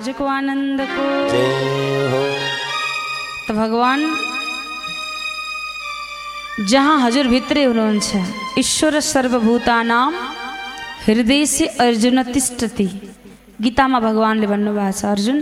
[0.00, 1.48] आनन्दको जय
[2.12, 2.20] हो।
[3.46, 4.04] त भगवान्
[6.64, 8.08] जहाँ हजुरभित्रै हुनुहुन्छ
[8.58, 10.12] ईश्वर सर्वभूतानां
[11.06, 12.88] हृदय से अर्जुन तिष्ठति।
[13.60, 15.38] गीतामा भगवान्ले भन्नुभएको छ अर्जुन।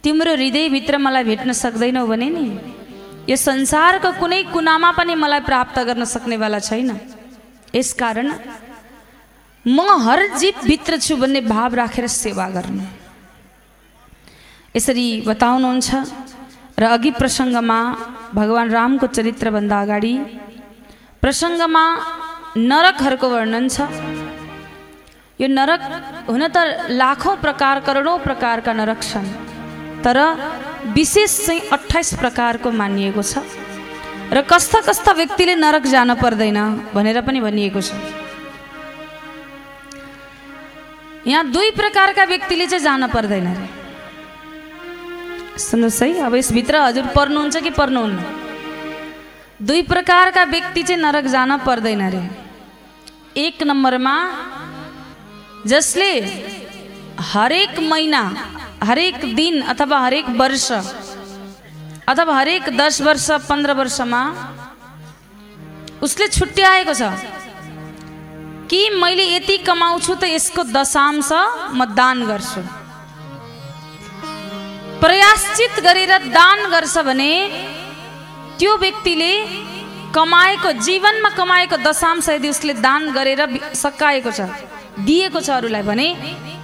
[0.00, 2.46] तिम्रो हृदयभित्र मलाई भेट्न सक्दैनौ भने नि।
[3.28, 6.90] यो संसारको कुनै कुनामा पनि मलाई प्राप्त गर्न सक्नेवाला छैन।
[7.76, 8.28] यसकारण
[9.66, 13.07] म हर जीवभित्र छु भन्ने भाव राखेर सेवा गर्नु।
[14.78, 15.88] यसरी बताउनुहुन्छ
[16.78, 17.78] र अघि प्रसङ्गमा
[18.38, 20.14] भगवान् रामको चरित्रभन्दा अगाडि
[21.22, 21.84] प्रसङ्गमा
[22.70, 23.76] नरकहरूको वर्णन छ।
[25.40, 25.82] यो नरक
[26.30, 26.56] हुन त
[27.00, 29.28] लाखौँ प्रकार करोडौँ प्रकारका नरक छन्
[30.04, 30.18] तर
[30.94, 33.42] विशेष चाहिँ अठाइस प्रकारको मानिएको छ
[34.34, 36.58] र कस्ता कस्ता व्यक्तिले नरक जान पर्दैन
[36.94, 37.90] भनेर पनि भनिएको छ।
[41.26, 43.77] यहाँ दुई प्रकारका व्यक्तिले चाहिँ जान पर्दैन। अरे
[45.58, 48.18] सुन्नुहोस् है अब यसभित्र हजुर पर्नुहुन्छ कि पर्नुहुन्न?
[49.66, 52.22] दुई प्रकारका व्यक्ति चाहिँ नरक जान पर्दैन अरे
[53.36, 54.14] एक नम्बरमा
[55.66, 56.12] जसले
[57.32, 58.22] हरेक महिना
[58.82, 60.70] हरेक दिन अथवा हरेक वर्ष
[62.08, 64.22] अथवा हरेक दस वर्ष पन्ध्र वर्षमा
[66.02, 67.02] उसले छुट्याएको छ
[68.70, 71.30] कि मैले यति कमाउँछु त यसको दशांश
[71.74, 72.62] म दान गर्छु।
[75.00, 77.32] प्रयाश्चित गरेर दान गर्छ भने
[78.58, 79.32] त्यो व्यक्तिले
[80.14, 83.40] कमाएको जीवनमा कमाएको दशांश यदि उसले दान गरेर
[83.74, 84.40] सकाएको छ
[85.06, 86.08] दिएको छ अरूलाई भने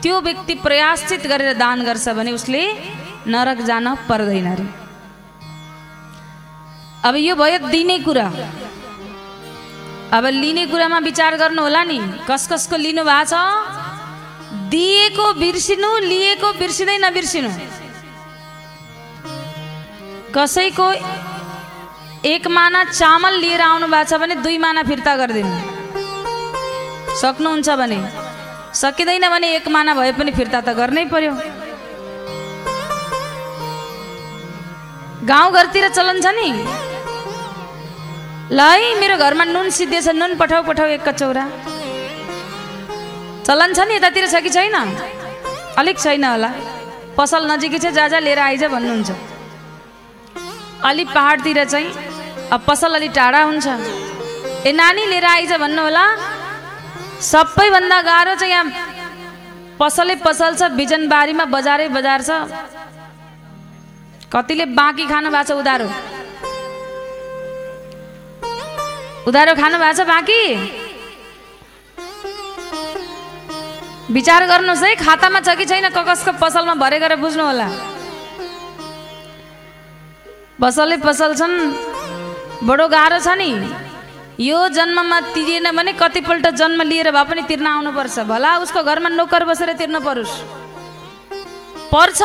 [0.03, 2.63] त्यो व्यक्ति प्रयाश्चित गरेर दान गर्छ भने उसले
[3.27, 4.67] नरक जान पर्दैन अरे।
[7.09, 8.27] अब यो भयो दिने कुरा।
[10.17, 13.35] अब लिने कुरामा विचार गर्नु होला नि कस कसको लिनु भएको छ?
[14.75, 17.51] दिएको बिर्सिनु लिएको बिर्सिँदै नबिर्सिनु।
[20.37, 20.87] कसैको
[22.27, 25.55] एक माना चामल लिएर आउनु भएको छ भने दुई माना फिर्ता गरिदिनु।
[27.21, 27.99] सक्नुहुन्छ भने।
[28.75, 31.33] सकिँदैन भने एक माना भए पनि फिर्ता त गर्नै पर्यो।
[35.31, 36.49] गाउँघरतिर चलन छ नि।
[38.51, 41.45] ल है मेरो घरमा नुन सिद्धिएछ नुन पठाउ पठाउ एक कचौरा।
[43.47, 44.77] चलन छ नि यतातिर छ कि छैन?
[45.79, 46.51] अलिक छैन होला।
[47.15, 49.34] पसल नजिकै छ जा लिएर आइज भन्नुहुन्छ।
[50.85, 51.89] अलि पहाडतिर चाहिँ
[52.53, 53.67] अब पसल अलि टाढा हुन्छ।
[54.67, 56.05] ए नानी लिएर आइज भन्नु होला
[57.21, 58.67] सबैभन्दा गाह्रो चाहिँ यहाँ
[59.81, 62.31] पसलै पसल छ बिजनबारीमा बजारै बजार छ।
[64.33, 65.89] कतिले बाँकी खानु भएको छ उधारो।
[69.29, 70.41] उधारो खानु भएको छ बाँकी?
[74.13, 77.69] विचार गर्नुहोस् है खातामा छ कि छैन ककसको पसलमा भरे गरेर बुझ्नु होला
[80.61, 81.55] पसलै पसल छन्।
[82.63, 83.51] बडो गाह्रो छ नि।
[84.41, 89.45] यो जन्ममा तिरिएन भने कतिपल्ट जन्म लिएर भए पनि तिर्न आउनुपर्छ। भला उसको घरमा नोकर
[89.45, 90.35] बसेर तिर्न परोस्।
[91.93, 92.21] पर्छ।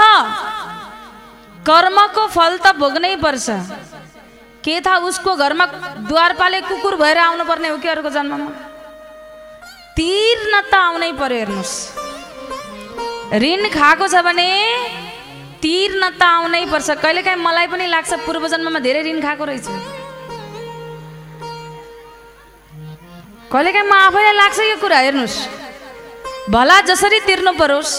[1.65, 3.47] कर्मको फल त भोग्नै पर्छ।
[4.65, 5.65] के थाहा उसको घरमा
[6.09, 8.49] द्वारपाले कुकुर भएर आउनुपर्ने हो कि अरूको जन्ममा?
[9.97, 11.75] तिर्न त आउनै पर्यो हेर्नुहोस्।
[13.41, 14.49] ऋण खाएको छ भने
[15.61, 19.71] तिर्न त आउनै पर्छ। कहिलेकाहीँ मलाई पनि लाग्छ पूर्व जन्ममा धेरै ऋण खाएको रहेछु।
[23.51, 25.37] कहिलेकाहीँ म आफैलाई लाग्छ यो कुरा हेर्नुहोस्।
[26.49, 27.93] भला जसरी तिर्नु परोस्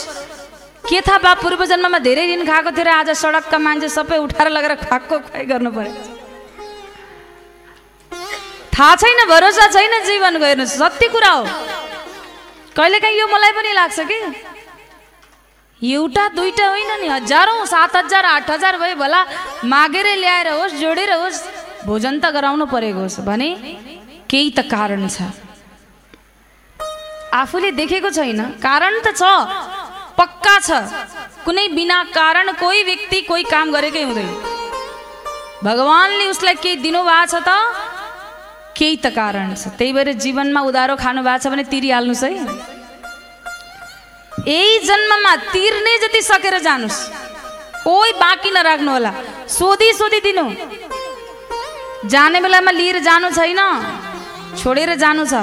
[0.88, 4.48] के थाहा बा पूर्व जन्ममा धेरै ऋण खाएको थियो र आज सडकका मान्छे सबै उठाएर
[4.50, 5.92] लगेर खाएको खुवाइ गर्नु पर्यो
[8.74, 11.44] थाहा छैन भरोसा छैन जीवनको हेर्नुहोस् सत्य कुरा हो।
[12.72, 14.18] कहिलेकाहीँ यो मलाई पनि लाग्छ कि?
[15.82, 17.08] एउटा दुइटा होइन नि?
[17.08, 19.20] हजारौँ सात हजार आठ हजार भयो भला।
[19.64, 21.40] मागेर ल्याएर होस् जोडेर होस्
[21.86, 23.48] भोजन त गराउनु परेको होस्। भने
[24.28, 25.32] केही त कारण छ।
[27.32, 29.24] आफूले देखेको छैन। कारण त छ।
[30.20, 30.70] पक्का छ।
[31.44, 34.28] कुनै बिना कारण कोही व्यक्ति कोही काम गरेकै हुँदैन।
[35.64, 37.50] भगवान्ले उसलाई केही दिनुभएको छ त?
[38.76, 42.69] केही त कारण छ। त्यही भएर जीवनमा उधारो खानु भएको छ भने तिरिहाल्नुहोस् है।
[44.48, 47.00] यही जन्ममा तिर्ने जति सकेर जानुहोस्
[47.84, 49.12] कोही बाँकी नराख्नु होला।
[49.48, 50.44] सोधी सोधी दिनु।
[52.08, 53.60] जाने बेलामा लिएर जानु छैन।
[54.58, 55.34] छोडेर जानु छ।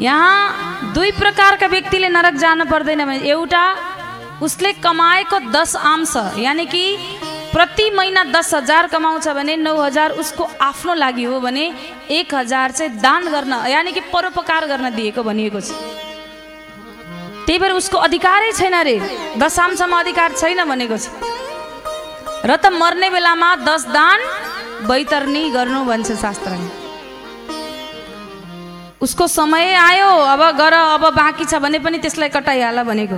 [0.00, 3.64] यहाँ दुई प्रकारका व्यक्तिले नरक जानु पर्दैन भने एउटा
[4.42, 6.84] उसले कमाएको दस अंश यानि कि
[7.52, 11.64] प्रति महिना दस हजार कमाउँछ भने नौ हजार उसको आफ्नो लागि हो भने
[12.10, 15.72] एक हजार चाहिँ दान गर्न यानि कि परोपकार गर्न दिएको भनिएको छ।
[17.46, 18.96] त्यही भएर उसको अधिकारै छैन रे।
[19.38, 21.06] दशांशमा अधिकार छैन भनेको छ।
[22.44, 24.20] र त मर्ने बेलामा दस दान
[24.88, 26.68] बैतरनी गर्नु भन्छ शास्त्रले।
[29.00, 33.16] उसको समय आयो अब गर अब बाँकी छ भने पनि त्यसलाई कटाइहाल भनेको।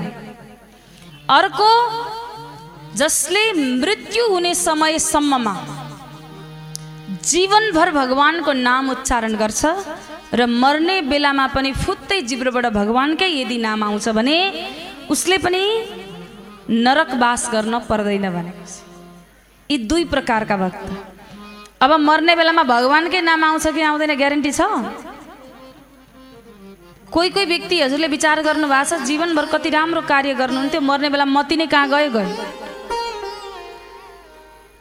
[1.31, 1.71] अर्को
[2.95, 3.43] जसले
[3.79, 5.55] मृत्यु हुने समयसम्ममा
[7.31, 9.63] जीवनभर भगवानको नाम उच्चारण गर्छ
[10.35, 14.37] र मर्ने बेलामा पनि फुत्तै जिब्रोबाट भगवानकै यदि नाम आउँछ भने
[15.11, 15.63] उसले पनि
[16.71, 18.83] नरकवास गर्न पर्दैन भनेको छ
[19.71, 20.87] यी दुई प्रकारका भक्त।
[21.83, 24.61] अब मर्ने बेलामा भगवानकै नाम आउँछ कि आउँदैन ग्यारेन्टी छ?
[27.07, 31.25] कोही कोही व्यक्ति हजुरले विचार गर्नु भएको छ जीवनभर कति राम्रो कार्य गर्नुहुन्थ्यो मर्ने बेला
[31.25, 32.31] मति नै कहाँ गयो गयो?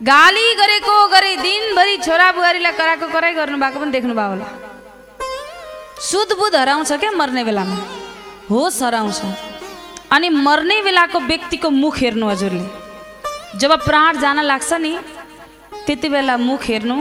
[0.01, 4.47] गाली गरेको गरे दिनभरि छोरा बुहारीलाई कराएको कराई गर्नुभएको पनि देख्नुभयो होला।
[5.95, 7.75] सुध बुध हराउँछ क्या मर्ने बेलामा?
[8.49, 9.21] होस हराउँछ
[10.11, 14.91] अनि मर्ने बेलाको व्यक्तिको मुख हेर्नु हजुरले। जब प्राण जान लाग्छ नि
[15.85, 16.97] त्यति बेला मुख हेर्नु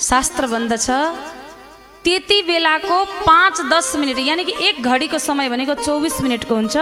[0.00, 0.86] शास्त्र भन्दछ
[2.04, 6.76] त्यति बेलाको पाँच दस मिनट यानि कि एक घडीको समय भनेको चौबिस मिनटको हुन्छ।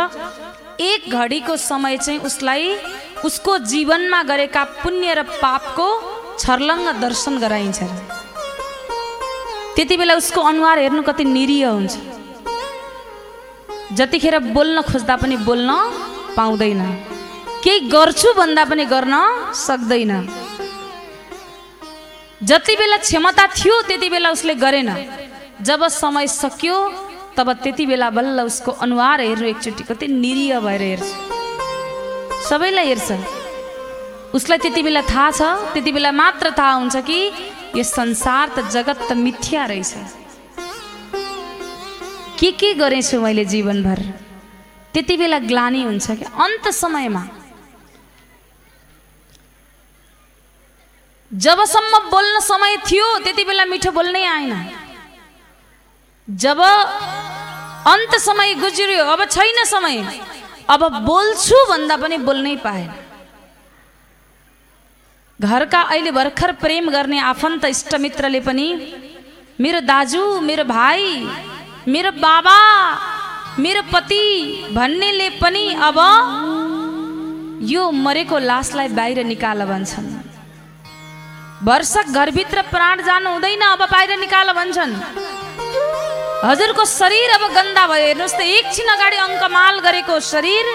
[0.83, 2.77] एक घडीको समय चाहिँ उसलाई
[3.25, 5.89] उसको जीवनमा गरेका पुण्य र पापको
[6.39, 7.83] छर्लङ्ग दर्शन गराइन्छ।
[9.77, 11.95] त्यति बेला उसको अनुहार हेर्नु कति निरीह हुन्छ।
[13.93, 15.71] जतिखेर बोल्न खोज्दा पनि बोल्न
[16.37, 16.81] पाउँदैन।
[17.65, 19.15] केही गर्छु भन्दा पनि गर्न
[19.55, 20.13] सक्दैन।
[22.43, 24.91] जति बेला क्षमता थियो त्यति बेला उसले गरेन।
[25.63, 26.77] जब समय सक्यो
[27.37, 31.07] तब त्यति बेला बल्ल उसको अनुहार हेर्नु एकचोटि कति निरीह भएर हेर्छ।
[32.49, 33.11] सबैलाई हेर्छ।
[34.35, 35.41] उसलाई त्यति बेला थाहा छ
[35.73, 37.19] त्यति बेला मात्र थाहा हुन्छ कि
[37.77, 39.93] यो संसार त जगत त मिथ्या रहेछ।
[42.41, 44.01] के के गरेछु मैले जीवनभर?
[44.95, 47.23] त्यति बेला ग्लानी हुन्छ कि अन्त समयमा।
[51.31, 54.53] जबसम्म बोल्न समय थियो त्यति बेला मिठो बोल्नै आएन।
[56.29, 56.61] जब
[57.93, 59.97] अन्त समय गुज्रियो अब छैन समय।
[60.69, 62.89] अब बोल्छु भन्दा पनि बोल्नै पाएन।
[65.41, 68.69] घरका अहिले भर्खर प्रेम गर्ने आफन्त इष्टमित्रले पनि
[69.61, 71.03] मेरो दाजु मेरो भाइ
[71.93, 72.59] मेरो बाबा
[73.59, 74.25] मेरो पति
[74.73, 75.99] भन्नेले पनि अब
[77.73, 80.09] यो मरेको लासलाई बाहिर निकाल भन्छन्।
[81.69, 84.93] वर्षक घरभित्र प्राण जानु हुँदैन अब बाहिर निकाल भन्छन्।
[86.45, 90.67] हजुरको शरीर अब गन्दा भयो। हेर्नुहोस् त एकछिन अगाडि अङ्कमाल गरेको शरीर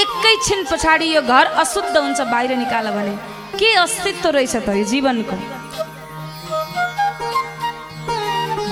[0.00, 5.36] एकैछिन पछाडि यो घर अशुद्ध हुन्छ बाहिर निकाल भने। के अस्तित्व रहेछ त यो जीवनको?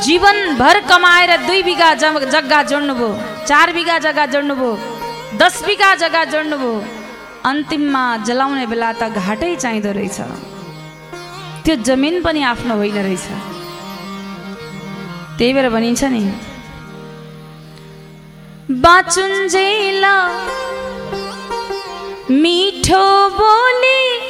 [0.03, 3.11] जीवनभर कमाएर दुई बिघा जग- जग्गा जोड्नुभयो
[3.47, 4.73] चार बिघा जग्गा जोड्नुभयो
[5.39, 6.85] दस बिघा जग्गा जोड्नुभयो
[7.45, 10.19] अन्तिममा जलाउने बेला त घाटै चाहिँदो रहेछ।
[11.65, 13.27] त्यो जमिन पनि आफ्नो होइन रहेछ।
[15.39, 16.23] त्यही भएर भनिन्छ नि
[18.71, 20.05] बाचुन्जेल
[22.31, 24.26] मिठो बोली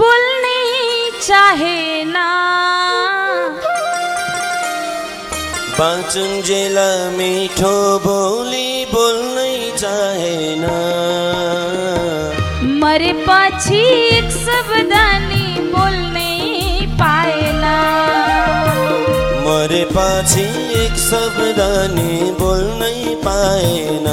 [0.00, 0.60] बोल्ने
[1.28, 2.16] चाहेन
[5.78, 6.78] बाँचुन्जेल
[7.18, 7.76] मिठो
[8.06, 10.64] बोली बोल्नै चाहेन
[12.82, 13.82] मरेपछि
[14.16, 14.92] एक शब्द
[15.28, 17.64] नि। बोल्नै पाएन
[19.46, 20.46] मरेपछि
[20.82, 21.60] एक शब्द
[21.94, 24.06] नि बोल्नै पाएन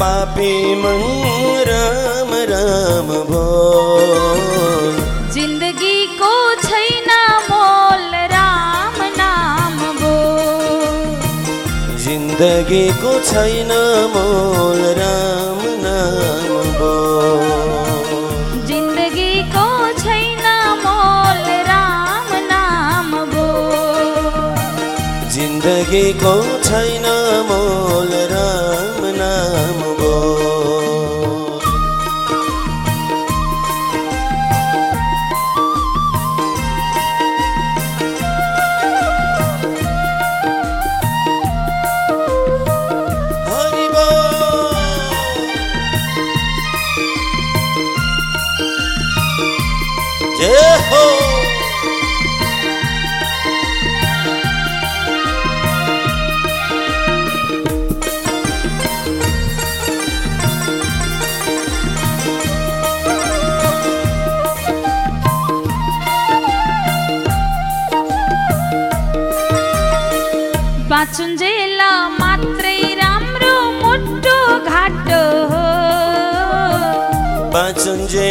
[0.00, 0.52] पापी
[0.82, 1.02] मन
[1.68, 4.94] राम राम बोल
[5.34, 6.30] जिन्दगीको
[6.62, 7.10] छैन
[7.50, 11.10] मोल राम नाम बोल
[12.04, 13.72] जिन्दगीको छैन
[14.14, 16.48] मोल राम नाम
[16.80, 19.66] बोल जिन्दगीको
[20.02, 20.46] छैन
[20.86, 26.34] मोल राम नाम बोल जिन्दगीको
[26.70, 27.06] छैन
[27.50, 27.59] मोल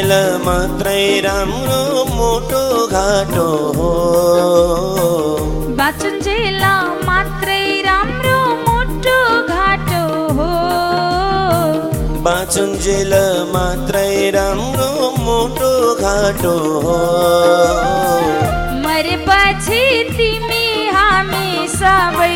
[0.09, 1.81] बाँचुन्जेल मात्रै राम्रो
[2.17, 2.61] मोटो
[2.97, 3.89] घाटो हो।
[5.79, 6.63] बाचुन्जेल
[7.09, 9.17] मात्रै राम्रो मुटु
[9.53, 10.01] घाटो
[10.37, 10.49] हो।
[12.25, 13.13] बाँचुन्जेल
[13.53, 14.89] मात्रै राम्रो
[15.27, 15.71] मोटो
[16.05, 16.97] घाटो हो।
[18.87, 19.83] मरेपछि
[20.17, 20.65] तिमी
[20.97, 22.35] हामी सबै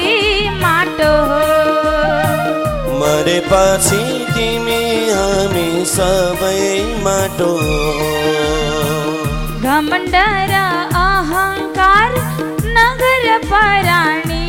[0.61, 1.41] माटो हो।
[3.13, 4.03] मरेपछि
[4.35, 4.83] तिमी
[5.15, 6.61] हामी सबै
[7.05, 7.49] माटो।
[9.65, 10.15] घमण्ड
[10.51, 10.61] र
[11.01, 12.15] अहङ्कार
[12.77, 14.47] नगर पराणी।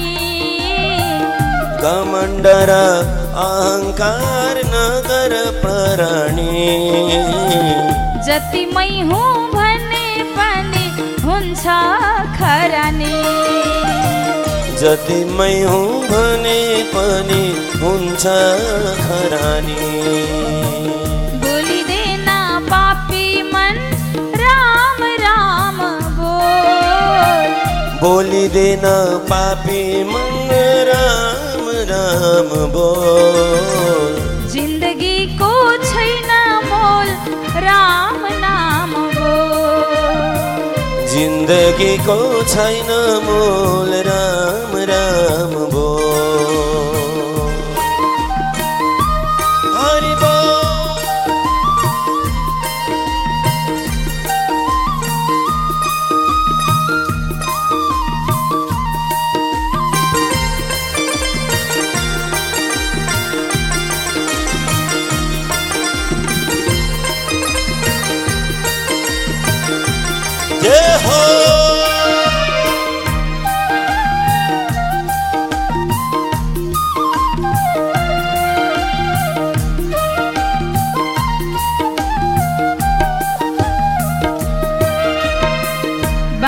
[1.84, 2.78] घमण्ड र
[3.44, 6.72] अहङ्कार नगर प्राणी।
[8.28, 10.06] जति मै हुँ भने
[10.38, 10.86] पनि
[11.26, 11.64] हुन्छ
[12.40, 13.14] खरानी।
[14.84, 16.58] जति मै हुँ भने
[16.94, 17.44] पनि
[17.82, 18.24] हुन्छ
[19.04, 19.76] खरानी।
[21.44, 22.28] बोलिदेन
[22.68, 23.78] पापी मन
[24.42, 25.78] राम राम
[26.18, 27.48] बोल।
[28.02, 28.84] बोलिदेन
[29.30, 30.52] पापी मन
[30.90, 34.20] राम राम बोल।
[34.54, 35.52] जिन्दगीको
[35.86, 36.30] छैन
[36.72, 37.08] मोल
[37.68, 38.92] राम नाम
[41.24, 42.16] जिन्दगीको
[42.52, 42.90] छैन
[43.26, 46.33] मोल राम राम बोल।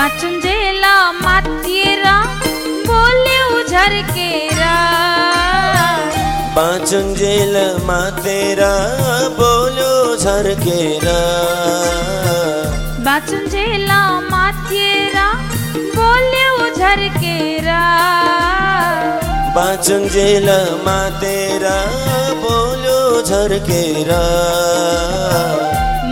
[0.07, 0.83] बाचुन्जेल
[1.23, 2.03] मातिएर
[2.87, 4.61] बोल्यौ झर्केर।
[6.55, 7.55] बाँचुन्जेल
[7.87, 8.61] मातेर
[9.39, 11.07] बोल्यो झर्केर।
[13.05, 13.91] बाचुन्जेल
[14.31, 15.17] मातिएर
[15.97, 17.69] बोल्यौ झर्केर।
[19.55, 20.49] बाँचुन्जेल
[20.87, 21.65] मातेर
[22.45, 24.11] बोल्यो झर्केर।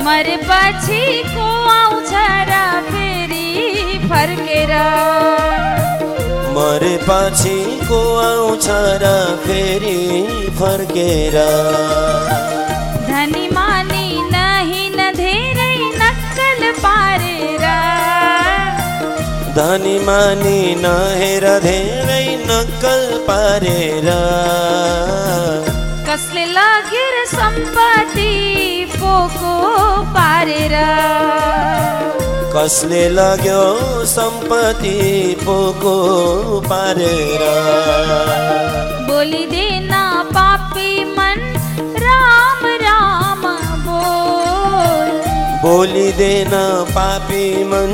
[0.05, 1.64] मरेपछि को आउँछ र फेरि
[4.25, 4.71] फर्केर
[6.55, 8.67] मरेपछि को आउँछ
[9.01, 9.09] र
[9.43, 9.99] फेरि
[10.59, 11.35] फर्केर।
[13.09, 17.65] धनी मानी नहिन धेरै नक्कल पारेर।
[19.57, 24.09] धनी मानी नहेर धेरै नक्कल पारेर।
[26.09, 28.33] कसले लगेर सम्पत्ति
[28.97, 29.55] पोको
[30.17, 30.75] पारेर।
[32.55, 33.63] कसले लग्यो
[34.05, 34.99] सम्पत्ति
[35.41, 35.95] पोको
[36.61, 37.41] पारेर।
[39.07, 39.91] बोलिदेन
[40.35, 41.41] पापी मन
[42.03, 43.43] राम राम
[43.87, 45.11] बोल।
[45.65, 46.53] बोलिदेन
[46.95, 47.93] पापी मन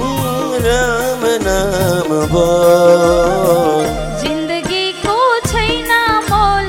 [0.68, 3.86] राम नाम बोल।
[4.22, 5.92] जिन्दगीको छैन
[6.30, 6.66] मोल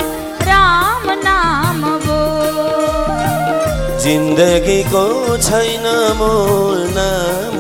[0.51, 5.07] राम नाम बोल। जिन्दगीको
[5.39, 5.87] छैन
[6.19, 7.52] मोल नाम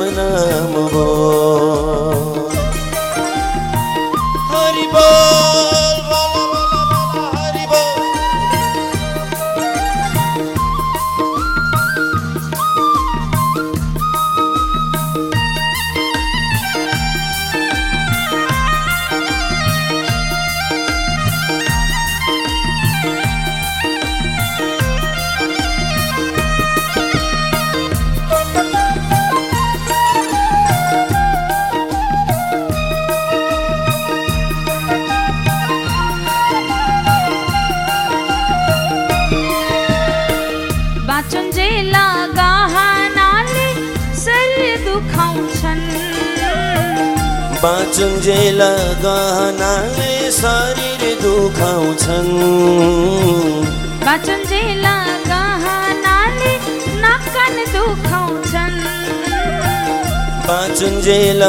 [61.13, 61.43] बाँचुन्जेल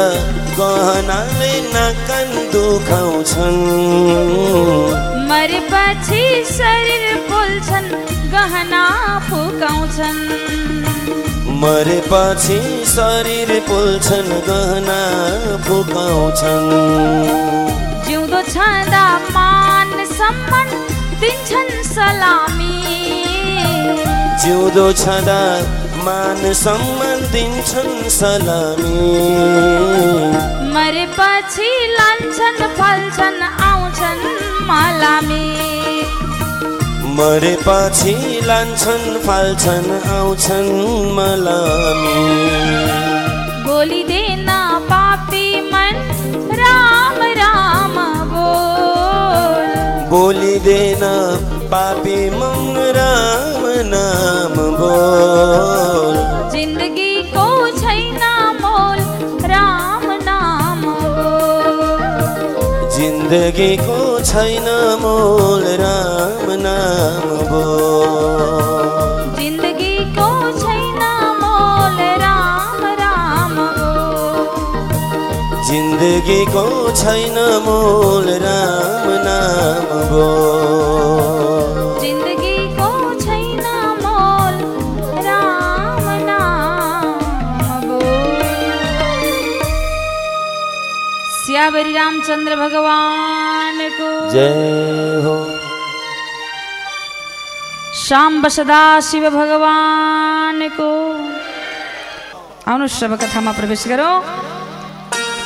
[0.60, 3.60] गहनाले नाकन दुखाउँछन्।
[5.28, 7.88] मरेपछि शरीर पोल्छन्
[8.32, 8.84] गहना
[9.28, 10.20] फुकाउँछन्।
[11.62, 12.58] मरेपछि
[12.92, 15.00] शरीर पोल्छन् गहना
[15.64, 16.68] फुकाउँछन्।
[18.06, 19.48] जिउँदो छँदा मा
[20.12, 20.68] सम्मान
[21.20, 22.76] दिन्छन् सलामी।
[24.44, 25.40] जिउँदो छँदा
[26.04, 29.04] मान सम्मान दिन्छन् सलामी
[30.74, 34.24] मरेपछि लान्छन् फल्छन् आउँछन्
[34.68, 35.46] मलामी।
[37.18, 38.14] मरेपछि
[38.46, 40.70] लान्छन् फाल्छन् आउँछन्
[41.16, 42.20] मलामी।
[43.66, 44.48] बोलिदेन
[44.90, 45.96] पापी मन
[46.60, 47.96] राम राम
[48.34, 49.72] बोल।
[50.12, 51.04] बोलिँदैन
[51.70, 52.60] पापी मङ
[52.96, 56.16] राम नाम बोल।
[56.52, 57.46] जिन्दगीको
[57.80, 58.22] छैन
[58.62, 59.00] मोल
[59.52, 61.78] राम नाम बोल।
[62.96, 64.68] जिन्दगीको छैन
[65.02, 68.83] मोल राम नाम बोल।
[76.04, 76.64] जिन्दगीको
[77.00, 82.88] छैन मोल राम नाम बोल जिन्दगीको
[83.24, 83.62] छैन
[84.04, 84.56] मोल
[85.28, 88.42] राम नाम बोल
[91.40, 94.52] श्यावरी रामचन्द्र भगवानको जय
[95.24, 95.36] हो।
[98.04, 100.90] श्याम सदा शिव भगवानको
[102.72, 104.14] आउनुहोस् अब कथामा प्रवेश गरौँ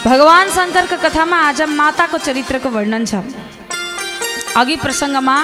[0.04, 3.14] भगवान शङ्करको कथामा आज माताको चरित्रको वर्णन छ
[4.56, 5.36] अघि प्रसङ्गमा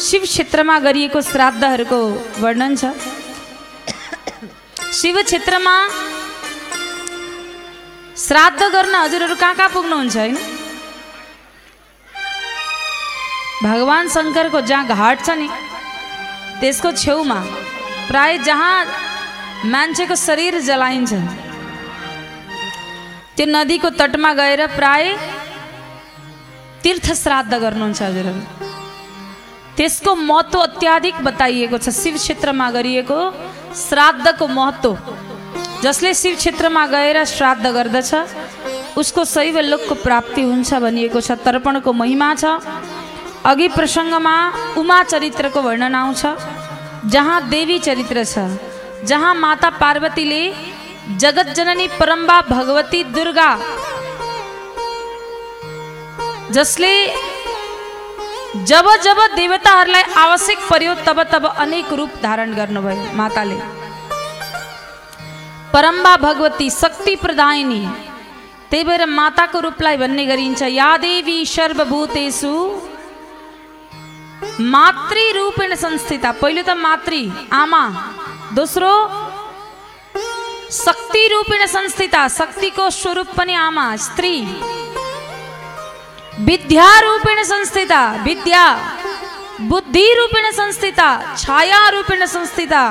[0.00, 1.98] शिव क्षेत्रमा गरिएको श्राद्धहरूको
[2.40, 2.90] वर्णन छ
[4.92, 5.76] शिव क्षेत्रमा
[8.16, 10.36] श्राद्ध गर्न हजुरहरू कहाँ कहाँ पुग्नुहुन्छ होइन
[13.62, 15.48] भगवान शङ्करको जहाँ घाट छ नि
[16.60, 17.40] त्यसको छेउमा
[18.08, 18.76] प्राय जहाँ
[19.72, 21.45] मान्छेको शरीर जलाइन्छ
[23.36, 25.04] त्यो नदीको तटमा गएर प्राय
[26.82, 28.42] तीर्थ श्राद्ध गर्नुहुन्छ हजुरहरू।
[29.76, 33.18] त्यसको महत्त्व अत्याधिक बताइएको छ। शिव क्षेत्रमा गरिएको
[33.76, 34.96] श्राद्धको महत्त्व।
[35.84, 38.12] जसले शिव क्षेत्रमा गएर श्राद्ध गर्दछ
[38.96, 42.56] उसको शैव लोकको प्राप्ति हुन्छ भनिएको छ। तर्पणको महिमा छ।
[43.44, 44.36] अघि प्रसङ्गमा
[44.80, 46.22] उमा चरित्रको वर्णन आउँछ।
[47.12, 48.48] जहाँ देवी चरित्र छ
[49.04, 50.42] जहाँ माता पार्वतीले
[51.14, 53.50] जगत जननी परम्बा भगवती दुर्गा।
[56.52, 56.92] जसले
[58.64, 63.58] जब जब देवताहरूलाई आवश्यक पर्यो तब तब अनेक रूप धारण गर्नुभयो
[65.72, 67.82] परम्बा भगवती शक्ति प्रदायिनी
[68.70, 72.54] त्यही भएर माताको रूपलाई भन्ने गरिन्छ या देवी सर्वभूतेषु
[74.72, 77.20] मातृ रूपेण संस्थिता। पहिलो त मातृ
[77.52, 77.82] आमा
[78.54, 78.92] दोस्रो
[80.76, 84.34] शक्ति रूपेण संस्थिता शक्तिको स्वरूप पनि आमा स्त्री।
[86.46, 88.64] विद्या रूपेण संस्थिता विद्या।
[89.62, 92.82] बुद्धि रूपेण संस्थिता छाया रूपेण संस्थिता।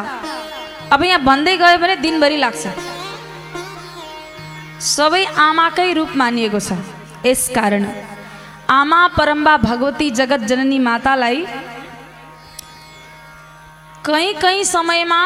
[0.94, 2.64] अब यहाँ भन्दै गयो भने दिनभरि लाग्छ।
[4.86, 6.78] सबै आमाकै रूप मानिएको छ।
[7.26, 7.86] यस कारण
[8.70, 11.46] आमा परम्बा भगवती जगत जननी मातालाई
[14.06, 15.22] कहीँ कहीँ समयमा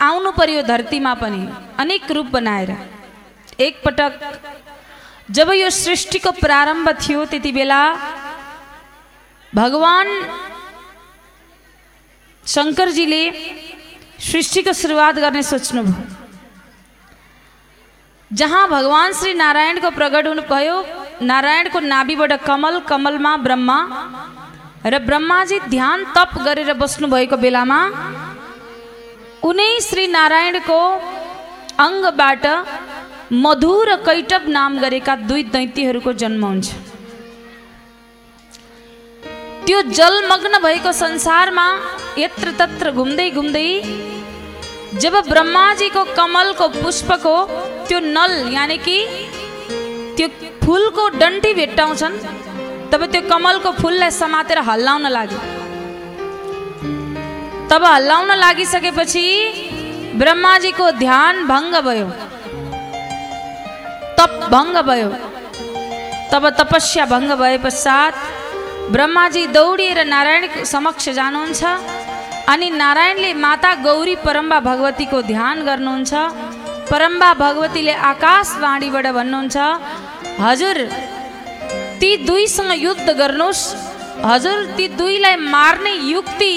[0.00, 1.42] आउनु पर्यो धरतीमा पनि
[1.78, 2.70] अनेक रूप बनाएर
[3.58, 4.12] एकपटक
[5.30, 7.80] जब यो सृष्टिको प्रारम्भ थियो त्यति बेला
[9.52, 10.08] भगवान
[12.44, 13.22] शङ्करजीले
[14.20, 16.18] सृष्टिको सुरुवात गर्ने सोच्नुभयो
[18.30, 20.76] जहाँ भगवान श्री नारायणको प्रकट हुनुभयो
[21.22, 23.78] नारायणको नाभिबाट कमल कमलमा ब्रह्मा
[24.86, 27.80] र ब्रह्माजी ध्यान तप गरेर बस्नुभएको बेलामा
[29.46, 30.78] उनै श्री नारायणको
[31.84, 32.44] अङ्गबाट
[33.44, 36.66] मधु र कैटब नाम गरेका दुई दैत्यहरूको जन्म हुन्छ।
[39.66, 41.66] त्यो जलमग्न भएको संसारमा
[42.18, 43.68] यत्र तत्र घुम्दै घुम्दै
[45.02, 47.36] जब ब्रह्माजीको कमलको पुष्पको
[47.88, 48.98] त्यो नल यानि कि
[50.16, 50.28] त्यो
[50.64, 52.20] फुलको डन्ठी भेट्टाउँछन्
[52.90, 55.40] तब त्यो कमलको फुललाई समातेर हल्लाउन लाग्यो।
[57.70, 59.26] तब हल्लाउन लागिसकेपछि
[60.20, 62.08] ब्रह्माजीको ध्यान भङ्ग भयो।
[64.18, 65.10] तप भङ्ग भयो।
[66.32, 68.14] तब तपस्या भङ्ग भए पश्चात
[68.94, 71.62] ब्रह्माजी दौडिएर नारायण समक्ष जानुहुन्छ
[72.52, 76.12] अनि नारायणले माता गौरी परम्बा भगवतीको ध्यान गर्नुहुन्छ।
[76.90, 79.56] परम्बा भगवतीले आकाशवाणीबाट भन्नुहुन्छ
[80.40, 80.76] हजुर
[82.00, 83.62] ती दुईसँग युद्ध गर्नुहोस्।
[84.24, 86.52] हजुर ती दुईलाई मार्ने युक्ति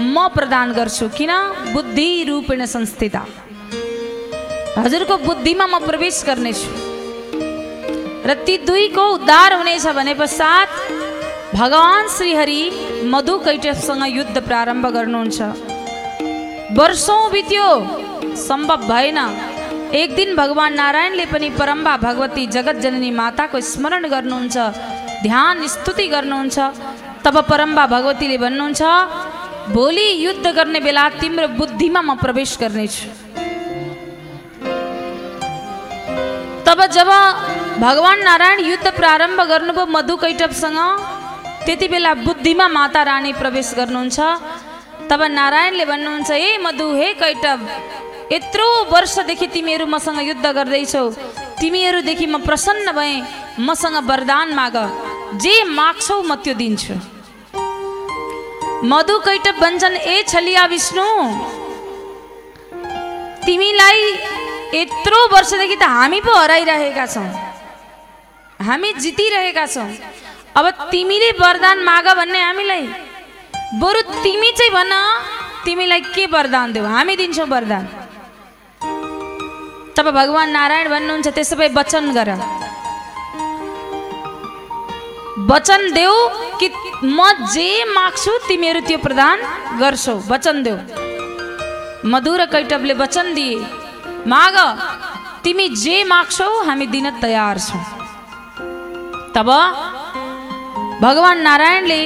[0.00, 1.32] म प्रदान गर्छु। किन?
[1.72, 3.22] बुद्धि रूपेण संस्थिता।
[4.78, 6.68] हजुरको बुद्धिमा म प्रवेश गर्नेछु
[8.26, 10.68] र ती दुईको उद्धार हुनेछ भने पश्चात
[11.54, 12.62] भगवान् श्रीहरि
[13.12, 15.38] मधु कैटवसँग युद्ध प्रारम्भ गर्नुहुन्छ।
[16.78, 17.68] वर्षौँ बित्यो।
[18.38, 19.18] सम्भव भएन।
[19.92, 24.56] एक दिन भगवान् नारायणले पनि परम्बा भगवती जगत जननी माताको स्मरण गर्नुहुन्छ
[25.22, 26.58] ध्यान स्तुति गर्नुहुन्छ।
[27.24, 28.82] तब परम्बा भगवतीले भन्नुहुन्छ
[29.74, 33.08] भोलि युद्ध गर्ने बेला तिम्रो बुद्धिमा म प्रवेश गर्नेछु
[36.66, 37.10] तब जब
[37.84, 40.78] भगवान् नारायण युद्ध प्रारम्भ गर्नुभयो मधु कैटवसँग
[41.66, 44.18] त्यति बेला बुद्धिमा माता रानी प्रवेश गर्नुहुन्छ।
[45.10, 47.60] तब नारायणले भन्नुहुन्छ हे मधु हे कैटव
[48.32, 51.06] यत्रो वर्षदेखि तिमीहरू मसँग युद्ध गर्दैछौ।
[51.60, 53.22] तिमीहरूदेखि म प्रसन्न भएँ
[53.68, 54.76] मसँग वरदान माग।
[55.42, 56.94] जे माग्छौ म त्यो दिन्छु।
[58.84, 61.06] मधु कैटव भन्छन् ए छलिया विष्णु।
[63.44, 64.00] तिमीलाई
[64.74, 67.28] यत्रो वर्षदेखि त हामी पो हराइरहेका छौँ।
[68.60, 69.88] हामी जितिरहेका छौँ।
[70.56, 72.86] अब तिमीले वरदान माग भन्ने हामीलाई
[73.80, 74.92] बरु तिमी चाहिँ भन
[75.64, 76.84] तिमीलाई के वरदान देऊ?
[76.84, 77.84] हामी दिन्छौँ वरदान।
[79.96, 82.30] तब भगवान् नारायण भन्नुहुन्छ त्यसो भए वचन गर।
[85.50, 86.16] वचन देऊ
[86.60, 86.68] कि
[87.04, 87.18] म
[87.52, 89.36] जे माग्छु तिमीहरू त्यो प्रदान
[89.80, 90.76] गर्छौ। वचन देऊ।
[92.12, 93.56] मधुर कैटवले वचन दिए।
[94.32, 94.56] माग
[95.44, 97.82] तिमी जे माग्छौ हामी दिन तयार छौँ।
[99.34, 99.48] तब
[101.02, 102.00] भगवान् नारायणले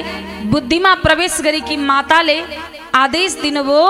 [0.53, 2.39] बुद्धिमा प्रवेश गरेकी माताले
[2.95, 3.87] आदेश दिनुभयो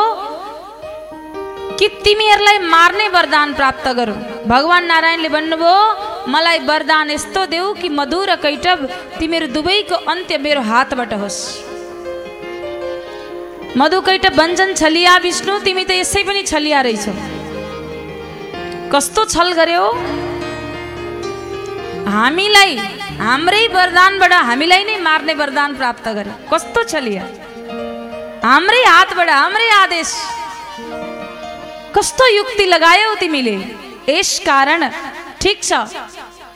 [1.78, 5.76] कि तिमीहरूलाई मार्ने वरदान प्राप्त गरौँ। भगवान् नारायणले भन्नुभयो
[6.30, 8.78] मलाई वरदान यस्तो देऊ कि मधु र कैटव
[9.18, 11.40] तिमीहरू दुवैको अन्त्य मेरो हातबाट होस्।
[13.76, 17.14] मधु कैटव भन्छन् छलिया विष्णु तिमी त यसै पनि छलिया रहेछौ।
[18.92, 19.84] कस्तो छल गर्यो?
[22.14, 22.72] हामीलाई
[23.18, 27.24] हाम्रै वरदानबाट हामीलाई नै मार्ने वरदान प्राप्त गरे। कस्तो छलिया?
[28.46, 30.10] हाम्रै हातबाट हाम्रै आदेश।
[31.96, 33.56] कस्तो युक्ति लगायौ तिमीले।
[34.08, 34.88] यस कारण
[35.40, 35.72] ठिक छ।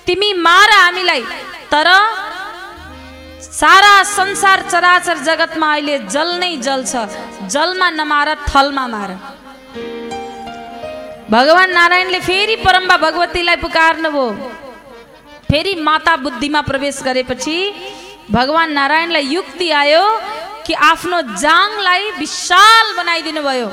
[0.07, 1.23] तिमी मार हामीलाई।
[1.73, 1.89] तर
[3.43, 7.07] सारा संसार चराचर जगतमा अहिले जल नै जल छ।
[7.53, 9.11] जलमा नमार थलमा मार।
[11.31, 14.27] भगवान् नारायणले फेरि परम्बा भगवतीलाई पुकार्नुभयो।
[15.51, 17.57] फेरि माता बुद्धिमा प्रवेश गरेपछि
[18.31, 20.05] भगवान् नारायणलाई युक्ति आयो
[20.67, 23.69] कि आफ्नो जाङलाई विशाल बनाइदिनु भयो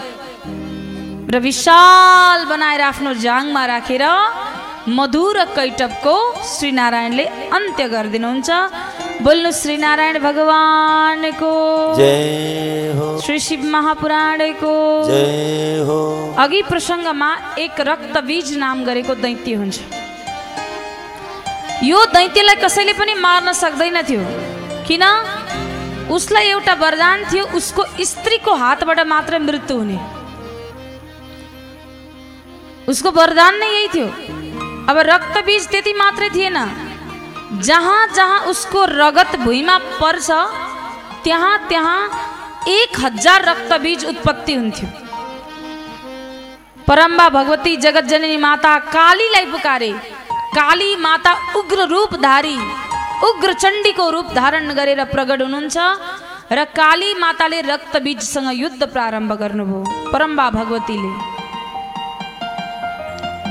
[1.26, 4.04] र विशाल बनाएर आफ्नो जाङमा राखेर
[4.88, 7.26] मधुर कैटवको श्रीनारायणले
[7.58, 8.50] अन्त्य गरिदिनुहुन्छ।
[9.26, 11.54] बोल्नु श्रीनारायण भगवानको।
[13.26, 14.74] श्री शिव महापुराणको।
[16.44, 19.78] अघि प्रसङ्गमा एक रक्तबीज नाम गरेको दैत्य हुन्छ।
[21.84, 24.22] यो दैत्यलाई कसैले पनि मार्न सक्दैन थियो।
[24.88, 25.04] किन?
[26.14, 29.98] उसलाई एउटा वरदान थियो उसको स्त्रीको हातबाट मात्र मृत्यु हुने।
[32.88, 34.08] उसको वरदान नै यही थियो।
[34.90, 36.58] अब रक्तबीज त्यति मात्रै थिएन।
[37.62, 40.30] जहाँ जहाँ उसको रगत भुइँमा पर्छ
[41.24, 42.00] त्यहाँ त्यहाँ
[42.70, 44.88] एक हजार रक्तबीज उत्पत्ति हुन्थ्यो।
[46.88, 49.92] परम्बा भगवती जगत जननी माता कालीलाई पुकारे।
[50.56, 52.58] काली माता उग्र रूपधारी
[53.24, 55.78] उग्र चण्डीको रूप धारण गरेर प्रगट हुनुहुन्छ
[56.52, 61.35] र काली माताले रक्तबीजसँग युद्ध प्रारम्भ गर्नुभयो परम्बा भगवतीले।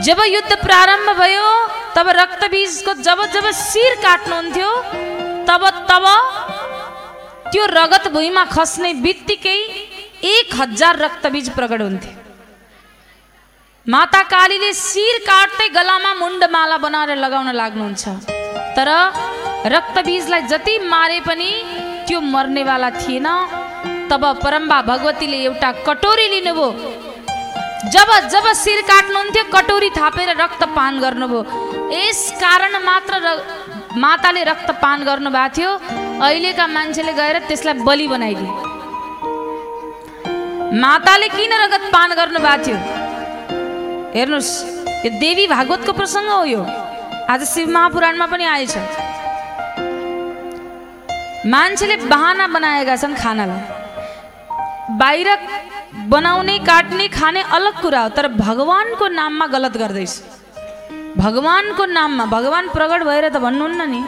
[0.02, 1.50] जब युद्ध प्रारम्भ भयो
[1.96, 4.70] तब रक्तबीजको जब जब शिर काट्नुहुन्थ्यो
[5.48, 6.04] तब तब
[7.52, 9.58] त्यो रगत भुइँमा खस्ने बित्तिकै
[10.30, 12.12] एक हजार रक्तबीज प्रकट हुन्थ्यो
[13.86, 18.04] माता कालीले शिर काट्दै गलामा मुण्डमाला बनाएर लगाउन लाग्नुहुन्छ।
[18.76, 18.88] तर
[19.74, 21.50] रक्तबीजलाई जति मारे पनि
[22.06, 23.28] त्यो मर्नेवाला थिएन।
[24.10, 26.68] तब परम्बा भगवतीले एउटा कटोरी लिनुभयो।
[27.92, 31.40] जब जब शिर काट्नुहुन्थ्यो कटोरी थापेर रक्त पान गर्नुभयो।
[31.92, 33.26] यस कारण मात्र र
[33.96, 35.70] माताले रक्त पान गर्नुभएको थियो।
[36.24, 38.52] अहिलेका मान्छेले गएर त्यसलाई बलि बनाइदिए।
[40.80, 42.78] माताले किन रगत पान गर्नुभएको थियो?
[44.16, 44.52] हेर्नुहोस्
[45.04, 46.62] यो देवी भागवतको प्रसङ्ग हो यो।
[47.30, 48.74] आज शिव महापुराणमा पनि आएछ।
[51.46, 53.62] मान्छेले बहाना बनाएका छन् खानालाई।
[54.98, 55.28] बाहिर
[56.12, 60.12] बनाउने काट्ने खाने अलग कुरा हो तर भगवान्को नाममा गलत गर्दैछ।
[61.16, 64.00] भगवान्को नाममा भगवान् प्रगट भएर त भन्नुहुन्न नि।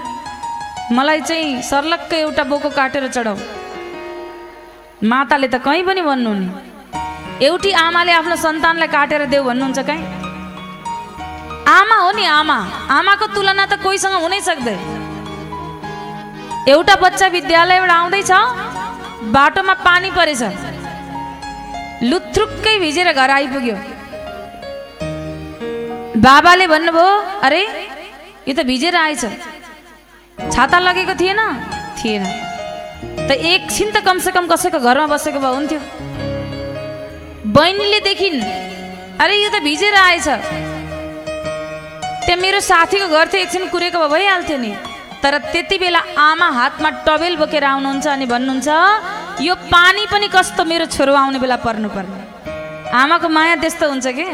[0.93, 3.37] मलाई चाहिँ सर्लक्क एउटा बोको काटेर चढाऊ।
[5.09, 6.47] माताले त कहीँ पनि भन्नु नि।
[7.47, 10.05] एउटी आमाले आफ्नो सन्तानलाई काटेर देऊ भन्नुहुन्छ कहीँ।
[11.69, 12.59] आमा हो नि आमा।
[12.99, 14.81] आमाको तुलना त कोहीसँग हुनै सक्दैन।
[16.69, 18.33] एउटा बच्चा विद्यालयबाट आउँदैछ
[19.33, 20.43] बाटोमा पानी परेछ।
[22.03, 23.77] लुथ्रुक्कै भिजेर घर आइपुग्यो।
[26.21, 27.09] बाबाले भन्नुभयो
[27.47, 27.63] अरे
[28.49, 29.25] यो त भिजेर आएछ
[30.53, 31.41] छाता लगेको थिएन?
[31.97, 32.25] थिएन।
[33.29, 35.81] त एकछिन त कमसेकम कसैको घरमा बसेको भए हुन्थ्यो।
[37.57, 38.39] बहिनीले देखिन्
[39.17, 40.29] अरे यो त भिजेर आएछ
[42.29, 44.73] त्यहाँ मेरो साथीको घर थियो एकछिन कुरेको भए भइहाल्थ्यो नि।
[45.25, 48.69] तर त्यति बेला आमा हातमा टवेल बोकेर आउनुहुन्छ अनि भन्नुहुन्छ
[49.41, 52.21] यो पानी पनि कस्तो मेरो छोरो आउने बेला पर्नुपर्ने
[52.93, 54.29] आमाको माया त्यस्तो हुन्छ कि?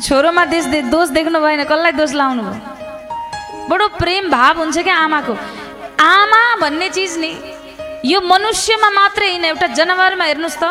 [0.00, 2.58] छोरोमा देश दे दोष देख्नु भएन कसलाई दोष लाउनु भयो?
[3.70, 5.34] बडो प्रेम भाव हुन्छ क्या आमाको?
[6.02, 7.32] आमा भन्ने चिज नि
[8.04, 10.64] यो मनुष्यमा मात्रै होइन एउटा जनावरमा हेर्नुहोस् त।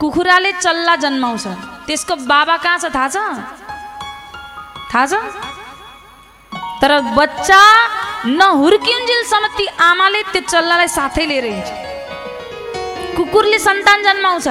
[0.00, 1.46] कुखुराले चल्ला जन्माउँछ।
[1.86, 3.16] त्यसको बाबा कहाँ छ थाहा छ?
[4.90, 5.14] थाहा छ?
[6.82, 7.62] तर बच्चा
[8.24, 11.68] नहुर्किन्जेलसम्म ती आमाले त्यो चल्लालाई साथै लिएर हिँड्छ।
[13.16, 14.48] कुकुरले सन्तान जन्माउँछ।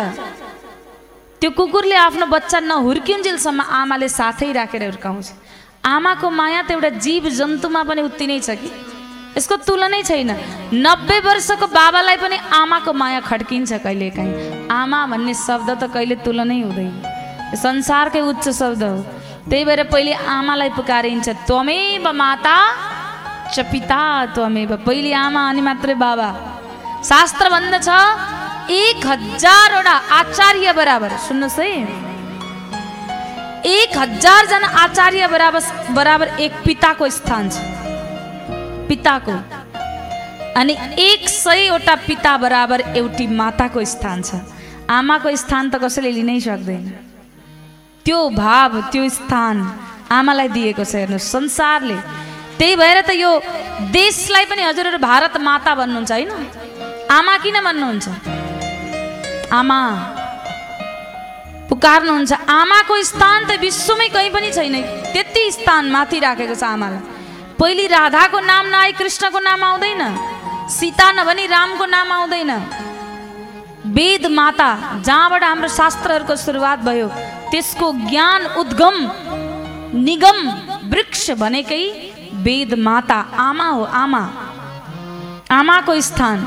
[1.42, 5.28] त्यो कुकुरले आफ्नो बच्चा नहुर्किन्जेलसम्म आमाले साथै राखेर हुर्काउँछ।
[5.86, 8.70] आमाको माया त एउटा जीव जन्तुमा पनि उति नै छ कि?
[9.38, 10.32] यसको तुलनै छैन।
[10.72, 16.94] नब्बे वर्षको बाबालाई पनि आमाको माया खड्किन्छ कहिलेकाहीँ। आमा भन्ने शब्द त कहिले तुलनै हुँदैन।
[17.54, 18.98] संसारकै उच्च शब्द हो।
[19.50, 22.58] त्यही भएर पहिले आमालाई पुकारिन्छ त्वमेव माता
[23.56, 24.02] च पिता
[24.36, 26.30] त्वमेव पहिले आमा अनि मात्रै बाबा।
[27.04, 27.90] शास्त्र भन्दछ
[28.76, 31.70] एक हजारवटा आचार्य बराबर। सुन्नुहोस् है
[33.66, 35.62] एक हजारजना आचार्य बराबर
[35.96, 37.56] बराबर एक पिताको स्थान छ।
[38.90, 39.36] पिताको।
[40.60, 44.30] अनि एक सयवटा पिता बराबर एउटी माताको स्थान छ।
[44.90, 46.86] आमाको स्थान त कसैले लिनै सक्दैन।
[48.06, 49.56] त्यो भाव त्यो स्थान
[50.12, 51.98] आमालाई दिएको छ हेर्नुहोस् संसारले
[52.58, 53.32] त्यही भएर त यो
[53.92, 56.32] देशलाई पनि हजुरहरू भारत माता भन्नुहुन्छ होइन?
[57.12, 58.06] आमा किन भन्नुहुन्छ?
[59.52, 59.80] आमा
[61.70, 64.76] पुकार्नुहुन्छ। आमाको स्थान त विश्वमै कहीँ पनि छैन।
[65.14, 67.02] त्यति स्थान माथि राखेको छ आमालाई।
[67.60, 70.02] पहिले राधाको नाम नआई कृष्णको नाम आउँदैन।
[70.70, 72.52] सीता नभनी रामको नाम आउँदैन।
[73.96, 74.70] वेद माता
[75.06, 77.08] जहाँबाट हाम्रो शास्त्रहरूको सुरुवात भयो
[77.52, 78.96] त्यसको ज्ञान उद्गम
[80.08, 80.38] निगम
[80.92, 81.84] वृक्ष भनेकै
[82.46, 84.24] वेद माता आमा हो आमा।
[85.52, 86.40] आमाको स्थान।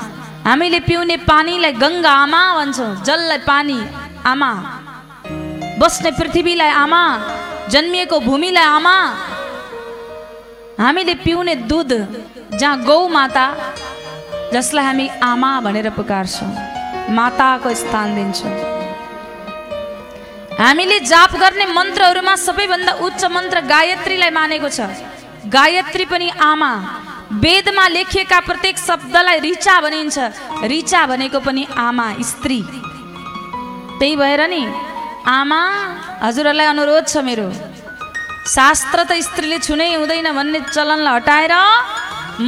[0.47, 3.79] हामीले पिउने पानीलाई गङ्गा आमा भन्छौँ जललाई पानी
[4.27, 4.51] आमा।
[5.81, 7.03] बस्ने पृथ्वीलाई आमा
[7.73, 8.97] जन्मिएको भूमिलाई आमा।
[10.79, 11.91] हामीले पिउने दुध
[12.55, 13.47] जहाँ गौ माता
[14.53, 16.51] जसलाई हामी आमा भनेर पुकार्छौँ
[17.11, 18.55] माताको स्थान दिन्छौँ।
[20.63, 24.81] हामीले जाप गर्ने मन्त्रहरूमा सबैभन्दा उच्च मन्त्र गायत्रीलाई मानेको छ।
[25.55, 26.73] गायत्री पनि आमा।
[27.43, 30.19] वेदमा लेखिएका प्रत्येक शब्दलाई ऋचा भनिन्छ।
[30.73, 32.61] ऋचा भनेको पनि आमा स्त्री।
[33.99, 34.63] त्यही भएर नि
[35.29, 35.61] आमा
[36.23, 37.49] हजुरहरूलाई अनुरोध छ मेरो।
[38.49, 41.55] शास्त्र त स्त्रीले छुनै हुँदैन भन्ने चलनलाई हटाएर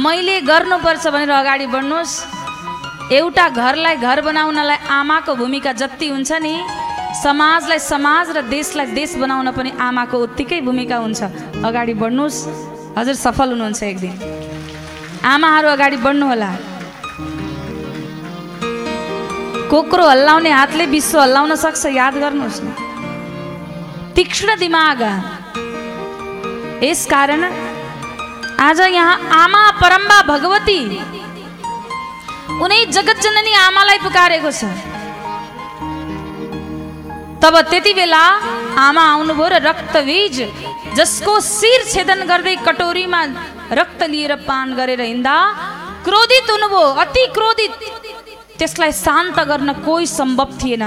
[0.03, 2.13] मैले गर्नुपर्छ भनेर अगाडि बढ्नुहोस्।
[3.17, 6.55] एउटा घरलाई घर बनाउनलाई आमाको भूमिका जति हुन्छ नि
[7.21, 11.21] समाजलाई समाज र देशलाई देश बनाउन पनि आमाको उत्तिकै भूमिका हुन्छ।
[11.67, 14.15] अगाडि बढ्नुहोस्। हजुर सफल हुनुहुन्छ एक दिन।
[15.25, 16.51] आमाहरू अगाडि बढ्नु होला
[19.71, 22.67] कोक्रो हल्लाउने हातले विश्व हल्लाउन सक्छ याद गर्नुहोस् न।
[24.15, 25.01] तीक्ष्ण दिमाग।
[26.83, 27.41] यस कारण
[28.59, 30.79] आज यहाँ आमा परम्बा भगवती
[32.63, 34.61] उनै जगत जननी आमालाई पुकारेको छ।
[37.41, 38.23] तब त्यति बेला
[38.77, 40.35] आमा आउनुभयो र रक्तबीज
[40.97, 43.21] जसको शिर छेदन गर्दै कटोरीमा
[43.79, 45.35] रक्त लिएर पान गरेर हिँड्दा
[46.05, 47.71] क्रोधित हुनुभयो अति क्रोधित।
[48.59, 50.83] त्यसलाई शान्त गर्न कोही सम्भव थिएन।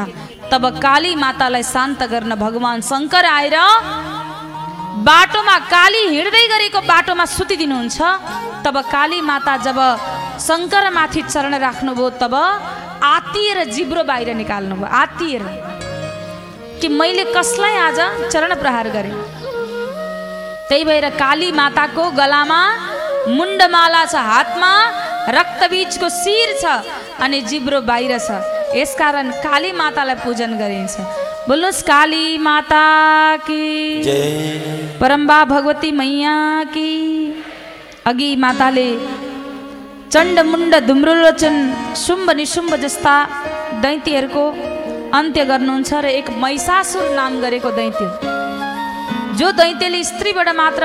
[0.53, 3.57] तब काली मातालाई शान्त गर्न भगवान् शङ्कर आएर
[5.09, 7.99] बाटोमा काली हिँड्दै गरेको बाटोमा सुतिदिनुहुन्छ।
[8.65, 9.79] तब काली माता जब
[10.49, 12.35] शङ्करमाथि चरण राख्नुभयो तब
[13.17, 15.43] आतिएर जिब्रो बाहिर निकाल्नुभयो आतिएर।
[16.85, 17.99] कि मैले कसलाई आज
[18.33, 19.13] चरण प्रहार गरेँ?
[20.69, 22.61] त्यही भएर काली माताको गलामा
[23.29, 24.73] मुण्डमाला छ हातमा
[25.37, 26.65] रक्तबीजको शिर छ
[27.25, 28.37] अनि जिब्रो बाहिर छ।
[28.77, 30.95] यसकारण काली मातालाई पूजन गरिन्छ।
[31.49, 32.85] बोल्नुहोस् काली माता
[33.49, 33.63] कि।
[35.01, 36.37] परम्बा भगवती मैया
[36.75, 36.89] कि।
[38.05, 38.91] अघि माताले
[40.13, 41.57] चण्ड मुण्ड धुम्रोलोचन
[42.05, 43.17] शुम्भ निशुम्भ जस्ता
[43.83, 44.45] दैत्यहरूको
[45.13, 48.05] अन्त्य गर्नुहुन्छ र एक महिषासुर नाम गरेको दैत्य।
[49.39, 50.83] जो दैत्यले स्त्रीबाट मात्र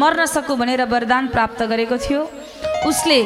[0.00, 2.20] मर्न सकु भनेर वरदान प्राप्त गरेको थियो
[2.86, 3.20] उसले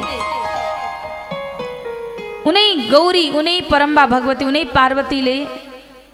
[2.49, 5.37] उनै गौरी उनै परम्बा भगवती उनै पार्वतीले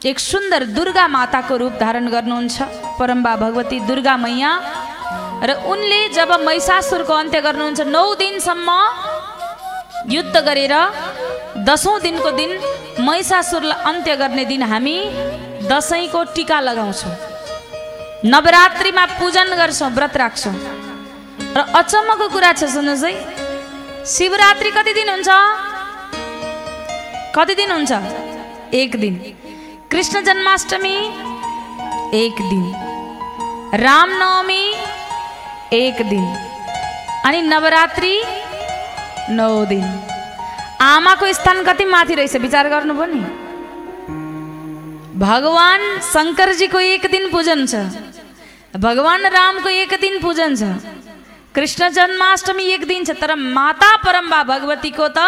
[0.10, 2.58] एक सुन्दर दुर्गा माताको रूप धारण गर्नुहुन्छ।
[3.00, 4.52] परम्बा भगवती दुर्गा मैया
[5.48, 8.70] र उनले जब महिषासुरको अन्त्य गर्नुहुन्छ नौ दिनसम्म
[10.16, 10.74] युद्ध गरेर
[11.68, 12.52] दसौँ दिनको दिन
[13.00, 14.98] महिषासुरलाई अन्त्य गर्ने दिन हामी
[15.68, 17.16] दसैँको टिका लगाउँछौँ।
[18.26, 20.54] नवरात्रिमा पूजन गर्छौँ व्रत राख्छौँ।
[21.58, 23.14] र अचम्मको कुरा छ सुन्नुहोस् है।
[24.06, 25.30] शिवरात्रि कति दिन हुन्छ?
[27.36, 27.92] कति दिन हुन्छ?
[28.74, 29.16] एक दिन।
[29.92, 30.96] कृष्ण जन्माष्टमी
[32.16, 32.66] एक दिन।
[33.84, 34.64] रामनवमी
[35.74, 36.26] एक दिन।
[37.26, 38.16] अनि नवरात्रि
[39.30, 40.07] नौ दिन।
[40.82, 42.36] आमाको स्थान कति माथि रहेछ?
[42.38, 43.22] विचार गर्नुभयो नि।
[45.18, 47.76] भगवान शङ्करजीको एक दिन पूजन छ।
[48.78, 50.64] भगवान रामको एक दिन पूजन छ।
[51.56, 55.20] कृष्ण जन्माष्टमी एक दिन छ तर माता परम्बा भगवतीको त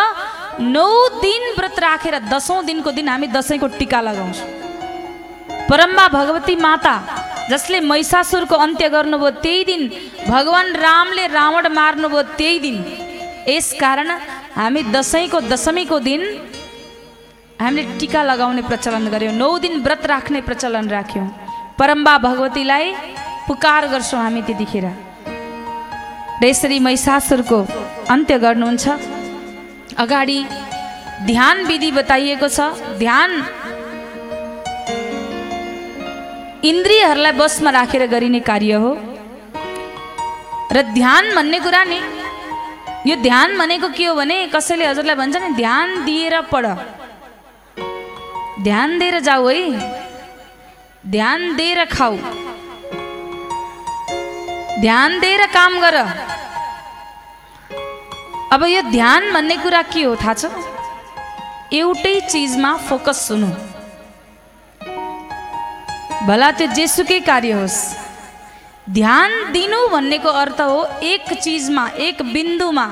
[0.62, 4.48] नौ दिन व्रत राखेर दसौँ दिनको दिन हामी दसैँको टिका लगाउँछौँ।
[5.66, 6.96] परम्बा भगवती माता
[7.50, 9.82] जसले महिषासुरको अन्त्य गर्नुभयो त्यही दिन
[10.30, 12.78] भगवान् रामले रावण मार्नुभयो त्यही दिन।
[13.50, 14.08] यस कारण
[14.60, 16.22] हामी दसैँको दशमीको दिन
[17.60, 21.28] हामीले टिका लगाउने प्रचलन गऱ्यौँ नौ दिन व्रत राख्ने प्रचलन राख्यौँ।
[21.80, 22.86] परम्बा भगवतीलाई
[23.48, 24.86] पुकार गर्छौँ हामी त्यतिखेर।
[26.42, 27.60] र यसरी महिषासुरको
[28.12, 28.86] अन्त्य गर्नुहुन्छ।
[29.96, 30.40] अगाडि
[31.32, 32.60] ध्यान विधि बताइएको छ।
[33.00, 33.32] ध्यान
[36.70, 38.92] इन्द्रियहरूलाई बसमा राखेर गरिने कार्य हो।
[40.76, 42.00] र ध्यान भन्ने कुरा नि
[43.08, 46.66] यो ध्यान भनेको के हो भने कसैले हजुरलाई भन्छ नि ध्यान दिएर पढ।
[48.64, 49.80] ध्यान दिएर जाऊ है।
[51.08, 52.18] ध्यान दिएर खाऊ।
[54.82, 55.96] ध्यान दिएर काम गर।
[58.54, 60.46] अब यो ध्यान भन्ने कुरा के हो थाहा छ?
[61.74, 63.48] एउटै चिजमा फोकस हुनु।
[66.28, 68.09] भला त्यो जेसुकै कार्य होस्।
[68.90, 72.86] ध्यान दिनु भन्नेको अर्थ हो एक चिजमा एक बिन्दुमा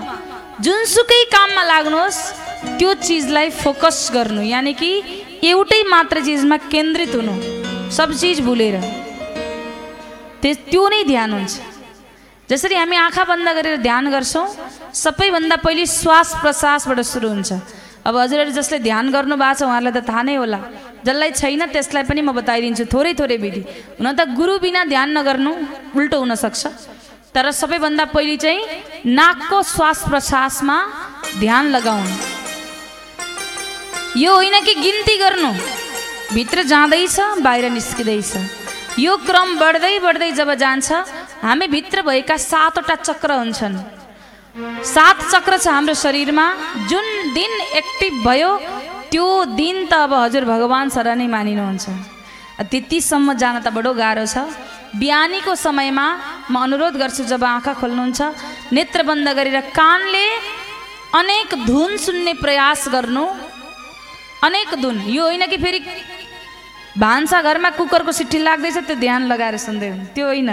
[0.61, 2.19] जुनसुकै काममा लाग्नुहोस्
[2.77, 4.91] त्यो चिजलाई फोकस गर्नु यानि कि
[5.51, 7.33] एउटै मात्र चिजमा केन्द्रित हुनु
[7.97, 8.75] सब चिज भुलेर
[10.43, 11.53] त्यो नै ध्यान हुन्छ
[12.49, 14.45] जसरी हामी आँखा बन्द गरेर ध्यान गर्छौँ
[14.95, 17.51] सबैभन्दा पहिले श्वास प्रश्वासबाट सुरु हुन्छ
[18.07, 20.59] अब हजुरहरू जसले ध्यान गर्नु भएको छ उहाँहरूलाई त थाहा नै होला।
[21.03, 23.61] जसलाई छैन त्यसलाई पनि म बताइदिन्छु। थोरै थोरै विधि।
[23.99, 25.51] हुन त गुरु बिना ध्यान नगर्नु
[25.91, 26.63] उल्टो हुनसक्छ।
[27.35, 30.77] तर सबैभन्दा पहिले चाहिँ नाकको श्वास प्रश्वासमा
[31.43, 32.15] ध्यान लगाउनु।
[34.23, 35.51] यो होइन कि गिन्ती गर्नु?
[36.33, 38.31] भित्र जाँदैछ बाहिर निस्किँदैछ
[38.99, 40.87] यो क्रम बढ्दै बढ्दै जब जान्छ
[41.43, 43.75] हामी भित्र भएका सातवटा चक्र हुन्छन्।
[44.57, 46.45] सात चक्र छ हाम्रो शरीरमा।
[46.89, 48.51] जुन दिन एक्टिभ भयो
[49.11, 51.85] त्यो दिन त अब हजुर भगवान् सर नै मानिनुहुन्छ।
[52.65, 54.49] त्यतिसम्म जान त बडो गाह्रो छ।
[54.97, 56.05] बिहानीको समयमा
[56.49, 58.19] म अनुरोध गर्छु जब आँखा खोल्नुहुन्छ
[58.73, 60.25] नेत्र बन्द गरेर कानले
[61.13, 63.25] अनेक धुन सुन्ने प्रयास गर्नु।
[64.41, 65.79] अनेक धुन। यो होइन कि फेरि
[66.97, 70.49] भान्सा घरमा कुकरको सिट्ठी लाग्दैछ त्यो ध्यान लगाएर सुन्दै त्यो होइन।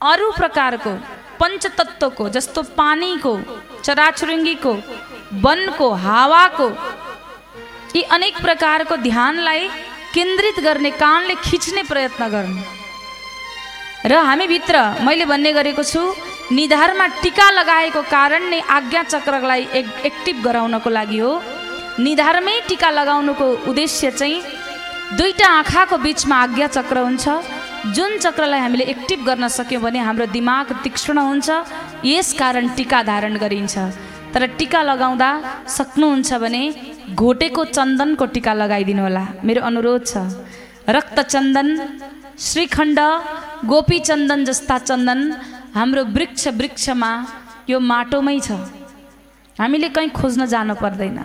[0.00, 0.92] अरू प्रकारको
[1.40, 3.32] पञ्चतत्त्वको जस्तो पानीको
[3.86, 4.72] चराचुरुङ्गीको
[5.44, 6.68] वनको हावाको
[7.96, 9.62] यी अनेक प्रकारको ध्यानलाई
[10.14, 12.62] केन्द्रित गर्ने कानले खिच्ने प्रयत्न गर्नु
[14.10, 16.02] र हामीभित्र मैले भन्ने गरेको छु
[16.52, 21.32] निधारमा टिका लगाएको कारण नै आज्ञा चक्रलाई एक एक्टिभ गराउनको लागि हो।
[21.98, 24.42] निधारमै टिका लगाउनुको उद्देश्य चाहिँ
[25.16, 27.24] दुईवटा आँखाको बिचमा आज्ञा चक्र हुन्छ।
[27.82, 31.50] जुन चक्रलाई हामीले एक्टिभ गर्न सक्यौँ भने हाम्रो दिमाग तीक्ष्ण हुन्छ
[32.06, 33.74] यस कारण टिका धारण गरिन्छ।
[34.32, 35.30] तर टिका लगाउँदा
[35.68, 36.62] सक्नुहुन्छ भने
[37.18, 40.14] घोटेको चन्दनको टिका लगाइदिनु होला। मेरो अनुरोध छ
[40.88, 41.68] रक्त चन्दन
[42.38, 43.00] श्रीखण्ड
[43.66, 45.20] गोपी चन्दन जस्ता चन्दन
[45.74, 47.10] हाम्रो वृक्ष वृक्षमा
[47.70, 48.50] यो माटोमै छ।
[49.58, 51.18] हामीले कहीँ खोज्न जानु पर्दैन।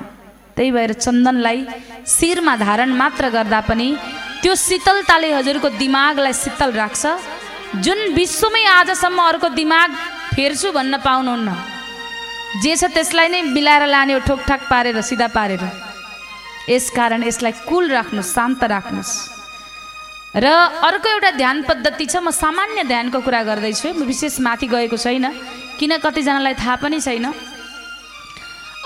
[0.58, 1.60] त्यही भएर चन्दनलाई
[2.18, 3.88] शिरमा धारण मात्र गर्दा पनि
[4.48, 7.04] त्यो शीतलताले हजुरको दिमागलाई शीतल राख्छ।
[7.84, 9.90] जुन विश्वमै आजसम्म अर्को दिमाग
[10.40, 11.50] फेर्छु भन्न पाउनुहुन्न।
[12.64, 15.64] जे छ त्यसलाई नै मिलाएर लाने हो ठोकठाक पारेर सिधा पारेर।
[16.72, 19.12] यसकारण यसलाई कुल राख्नुहोस् शान्त राख्नुहोस्।
[20.40, 24.96] र अर्को एउटा ध्यान पद्धति छ म सामान्य ध्यानको कुरा गर्दैछु। म विशेष माथि गएको
[24.96, 25.28] छैन
[25.76, 27.36] किन कतिजनालाई थाहा पनि छैन।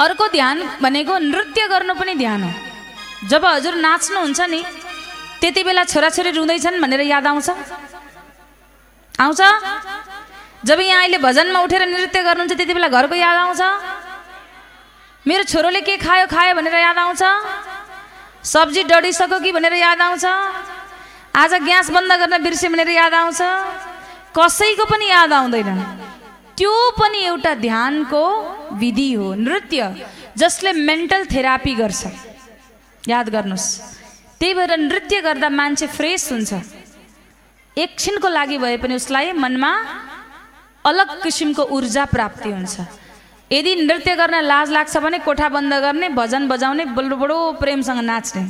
[0.02, 2.52] अर्को ध्यान भनेको नृत्य गर्नु पनि ध्यान हो।
[3.30, 4.62] जब हजुर नाच्नुहुन्छ नि
[5.42, 7.50] त्यति बेला छोराछोरी रुँदैछन् भनेर याद आउँछ?
[9.16, 9.42] आउँछ?
[10.66, 13.62] जब यहाँ अहिले भजनमा उठेर नृत्य गर्नुहुन्छ त्यति बेला घरको याद आउँछ?
[15.26, 17.24] मेरो छोरोले के खायो खायो भनेर याद आउँछ?
[18.46, 20.26] सब्जी डढिसक्यो कि भनेर याद आउँछ?
[21.34, 23.42] आज ग्यास बन्द गर्न बिर्स्यो भनेर याद आउँछ?
[24.38, 25.70] कसैको पनि याद आउँदैन।
[26.58, 28.24] त्यो पनि एउटा ध्यानको
[28.78, 29.82] विधि हो नृत्य
[30.38, 32.02] जसले मेन्टल थेरापी गर्छ।
[33.10, 34.01] याद गर्नुहोस्।
[34.42, 36.52] त्यही भएर नृत्य गर्दा मान्छे फ्रेस हुन्छ।
[37.78, 39.72] एकछिनको लागि भए पनि उसलाई मनमा
[40.86, 42.76] अलग किसिमको ऊर्जा प्राप्ति हुन्छ।
[43.54, 48.44] यदि नृत्य गर्न लाज लाग्छ भने कोठा बन्द गर्ने भजन बजाउने बडो बडो प्रेमसँग नाच्ने।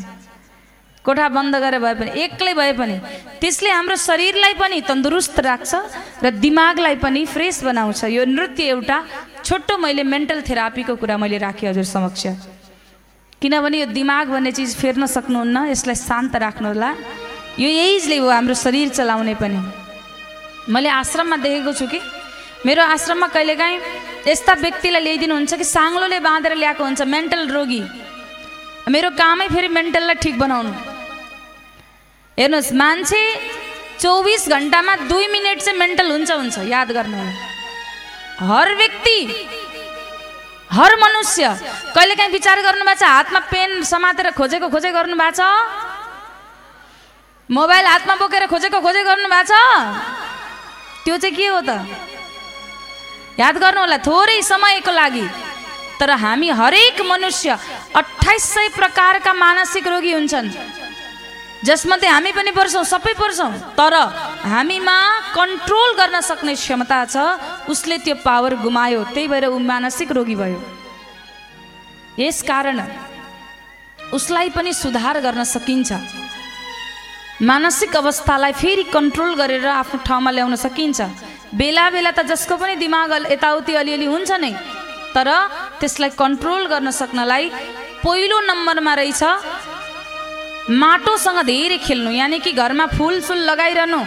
[1.04, 2.96] कोठा बन्द गरेर भए पनि एक्लै भए पनि
[3.42, 5.72] त्यसले हाम्रो शरीरलाई पनि तन्दुरुस्त राख्छ
[6.24, 8.98] र दिमागलाई पनि फ्रेस बनाउँछ। यो नृत्य एउटा
[9.44, 12.24] छोटो मैले मेन्टल थेरापीको कुरा मैले राखेँ हजुर समक्ष।
[13.42, 16.89] किनभने यो दिमाग भन्ने चिज फेर्न सक्नुहुन्न यसलाई शान्त राख्नु होला
[17.58, 19.62] यो यहीले हो हाम्रो शरीर चलाउने पनि।
[20.70, 22.00] मैले आश्रममा देखेको छु कि
[22.66, 23.80] मेरो आश्रममा कहिलेकाहीँ
[24.30, 27.82] यस्ता व्यक्तिलाई ल्याइदिनुहुन्छ कि साङ्लोले बाँधेर ल्याएको हुन्छ मेन्टल रोगी।
[28.94, 30.72] मेरो कामै फेरि मेन्टललाई ठिक बनाउनु।
[32.38, 33.22] हेर्नुहोस् मान्छे
[34.02, 37.18] चौबिस घन्टामा दुई मिनट चाहिँ मेन्टल हुन्छ हुन्छ याद गर्नु
[38.46, 39.18] हर व्यक्ति
[40.72, 41.48] हर मनुष्य
[41.96, 45.42] कहिलेकाहीँ विचार गर्नुभएको छ हातमा पेन समातेर खोजेको खोजे गर्नु भएको छ?
[47.50, 49.54] मोबाइल हातमा बोकेर खोजेको खोजे गर्नु भएको छ?
[51.04, 51.72] त्यो चाहिँ के हो त?
[53.40, 55.26] याद गर्नु होला थोरै समयको लागि।
[56.00, 57.58] तर हामी हरेक मनुष्य
[58.00, 60.48] अठाइस सय प्रकारका मानसिक रोगी हुन्छन्।
[61.66, 63.93] जसमध्ये हामी पनि पर्छौँ सबै पर्छौँ। तर
[64.49, 64.97] हामीमा
[65.36, 67.16] कन्ट्रोल गर्न सक्ने क्षमता छ
[67.70, 70.59] उसले त्यो पावर गुमायो त्यही भएर ऊ मानसिक रोगी भयो।
[72.18, 72.82] यस कारण
[74.14, 75.91] उसलाई पनि सुधार गर्न सकिन्छ।
[77.41, 80.99] मानसिक अवस्थालाई फेरि कन्ट्रोल गरेर आफ्नो ठाउँमा ल्याउन सकिन्छ।
[81.53, 84.51] बेला बेला त जसको पनि दिमाग यताउति अलिअलि हुन्छ नै
[85.14, 85.30] तर
[85.80, 87.49] त्यसलाई कन्ट्रोल गर्न सक्नलाई
[88.01, 89.24] पहिलो नम्बरमा रहेछ
[90.70, 94.01] माटोसँग धेरै खेल्नु यानि कि घरमा फुलसुल लगाइरहनु।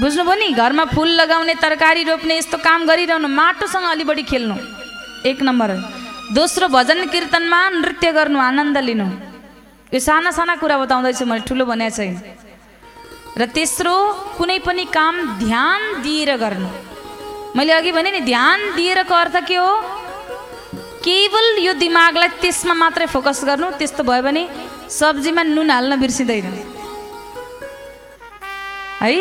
[0.00, 4.56] बुझ्नुभयो नि घरमा फुल लगाउने तरकारी रोप्ने यस्तो काम गरिरहनु माटोसँग अलि बढी खेल्नु।
[5.24, 5.70] एक नम्बर।
[6.36, 9.08] दोस्रो भजन कीर्तनमा नृत्य गर्नु आनन्द लिनु।
[9.94, 12.14] यो साना साना कुरा बताउँदैछु मैले ठुलो भनेको छैन।
[13.40, 13.96] र तेस्रो
[14.36, 16.68] कुनै पनि काम ध्यान दिएर गर्नु।
[17.56, 19.72] मैले अघि भने नि ध्यान दिएरको अर्थ के हो?
[21.00, 24.42] केवल यो दिमागलाई त्यसमा मात्रै फोकस गर्नु त्यस्तो भयो भने
[24.90, 26.46] सब्जीमा नुन हाल्न बिर्सिँदैन।
[29.02, 29.12] है?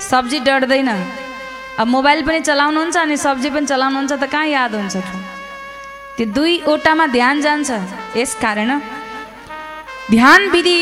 [0.00, 0.88] सब्जी डढ्दैन।
[1.80, 4.96] अब मोबाइल पनि चलाउनुहुन्छ अनि सब्जी पनि चलाउनुहुन्छ त कहाँ याद हुन्छ
[6.16, 7.70] त्यो दुईवटामा ध्यान जान्छ।
[8.16, 8.70] यस कारण
[10.10, 10.78] ध्यान विधि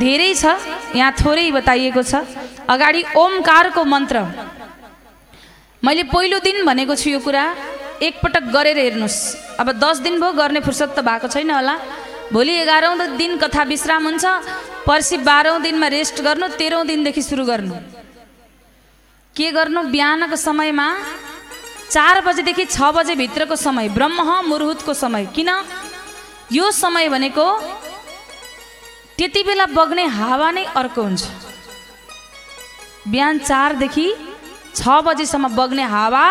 [0.00, 0.56] धेरै छ
[0.96, 2.24] यहाँ थोरै बताइएको छ।
[2.70, 4.16] अगाडि ओमकारको मन्त्र।
[5.84, 7.44] मैले पहिलो दिन भनेको छु यो कुरा।
[8.00, 9.18] एकपटक गरेर हेर्नुहोस्।
[9.60, 11.74] अब दस दिन भयो गर्ने फुर्सद त भएको छैन होला।
[12.32, 14.24] भोलि एघारौँ दिन कथा विश्राम हुन्छ।
[14.86, 17.74] पर्सि बाह्रौँ दिनमा रेस्ट गर्नु तेह्रौँ दिनदेखि सुरु गर्नु।
[19.36, 19.80] के गर्नु?
[19.90, 20.86] बिहानको समयमा
[21.90, 25.50] चार बजेदेखि छ बजेभित्रको समय ब्रह्म मुहुर्तको समय। किन?
[26.52, 27.46] यो समय भनेको
[29.18, 31.22] त्यति बेला बग्ने हावा नै अर्को हुन्छ।
[33.10, 34.06] बिहान चारदेखि
[34.74, 36.24] छ बजीसम्म बग्ने हावा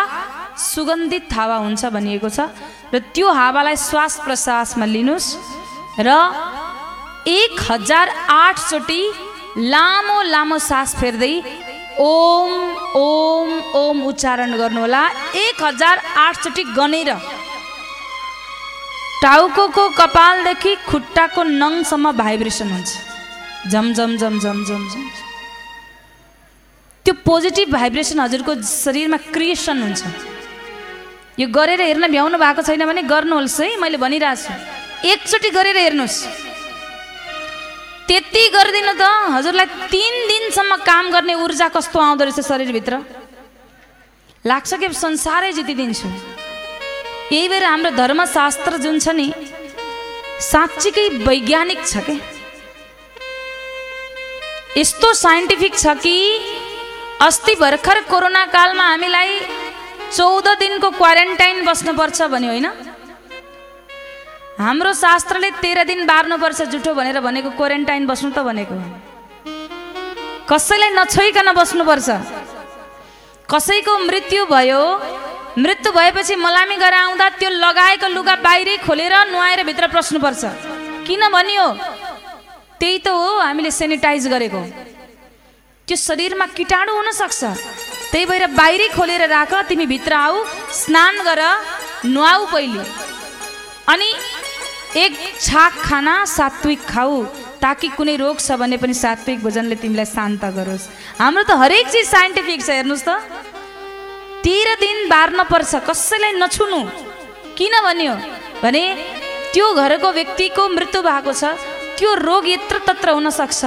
[0.56, 2.48] सुगन्धित हावा हुन्छ भनिएको छ।
[2.92, 5.59] र त्यो हावालाई श्वास प्रश्वासमा लिनुहोस्।
[5.98, 6.10] र
[7.28, 9.02] एक हजार आठचोटि
[9.56, 11.34] लामो लामो सास फेर्दै
[12.00, 12.52] ओम
[12.96, 15.02] ओम ओम उच्चारण गर्नुहोला।
[15.36, 17.10] एक हजार आठचोटि गनेर।
[19.22, 22.90] टाउको कपालदेखि खुट्टाको नङसम्म भाइब्रेसन हुन्छ।
[23.70, 25.04] झम झम झम झम झम झम।
[27.04, 30.02] त्यो पोजिटिभ भाइब्रेसन हजुरको शरीरमा क्रिएसन हुन्छ।
[31.40, 36.18] यो गरेर हेर्न भ्याउनु भएको छैन भने गर्नुहोस् है मैले भनिरहेको छु। एकचोटि गरेर हेर्नुहोस्।
[38.08, 42.94] त्यति गरिदिनु त हजुरलाई तिन दिनसम्म काम गर्ने ऊर्जा कस्तो आउँदो रहेछ शरीरभित्र?
[44.44, 46.08] लाग्छ कि संसारै जितिदिन्छु
[47.32, 49.28] यही भएर हाम्रो धर्मशास्त्र जुन छ नि
[50.42, 52.16] साँच्चीकै वैज्ञानिक छ के?
[54.80, 56.16] यस्तो साइन्टिफिक छ कि
[57.24, 59.30] अस्ति भर्खर कोरोना कालमा हामीलाई
[60.16, 62.68] चौध दिनको क्वारेन्टाइन बस्नुपर्छ भन्यो होइन?
[64.60, 68.76] हाम्रो शास्त्रले तेह्र दिन बार्नुपर्छ जुठो भनेर भनेको क्वारेन्टाइन बस्नु त भनेको
[70.50, 72.08] कसैलाई नछोइकन बस्नुपर्छ
[73.48, 74.82] कसैको मृत्यु भयो
[75.64, 80.42] मृत्यु भएपछि मलामी गरेर आउँदा त्यो लगाएको लुगा बाहिरै खोलेर नुहाएर भित्र पस्नुपर्छ
[81.08, 81.66] किन भनियो?
[82.80, 84.60] त्यही त हो हामीले सेनिटाइज गरेको।
[85.88, 87.40] त्यो शरीरमा किटाणु हुनसक्छ।
[88.12, 90.44] त्यही भएर बाहिरै खोलेर राख तिमी भित्र आऊ
[90.80, 91.40] स्नान गर
[92.12, 92.84] नुहाऊ पहिले।
[93.92, 94.10] अनि
[94.96, 97.24] एक छाक खाना सात्विक खाऊ
[97.62, 100.88] ताकि कुनै रोग छ भने पनि सात्विक भोजनले तिमीलाई शान्त गरोस्।
[101.20, 103.10] हाम्रो त हरेक चिज साइन्टिफिक छ हेर्नुहोस् त।
[104.42, 106.80] तेह्र दिन बार्न पर्छ कसैलाई नछुनु।
[107.54, 108.14] किन भन्यो?
[108.62, 108.84] भने
[109.54, 111.44] त्यो घरको व्यक्तिको मृत्यु भएको छ
[112.00, 113.60] त्यो रोग यत्र तत्र हुन सक्छ।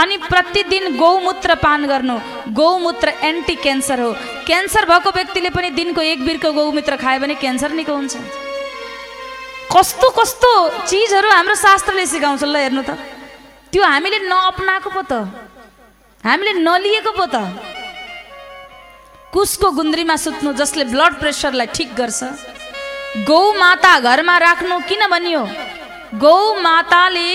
[0.00, 2.16] अनि प्रतिदिन गौमूत्र पान गर्नु
[2.56, 4.10] गौमूत्र एन्टी क्यान्सर हो।
[4.46, 8.16] क्यान्सर भएको व्यक्तिले पनि दिनको एक बिर्को गौमूत्र खायो भने क्यान्सर निको हुन्छ।
[9.70, 10.52] कस्तो कस्तो
[10.90, 12.90] चिजहरू हाम्रो शास्त्रले सिकाउँछ ल हेर्नु त।
[13.70, 15.12] त्यो हामीले नअपनाएको पो त।
[16.26, 17.36] हामीले नलिएको पो त।
[19.30, 22.20] कुसको गुन्द्रीमा सुत्नु जसले ब्लड प्रेसरलाई ठिक गर्छ?
[23.30, 25.42] गौ माता घरमा राख्नु किन भनियो?
[26.18, 27.30] गौ माताले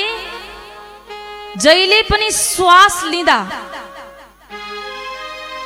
[1.55, 3.39] जहिले पनि श्वास लिँदा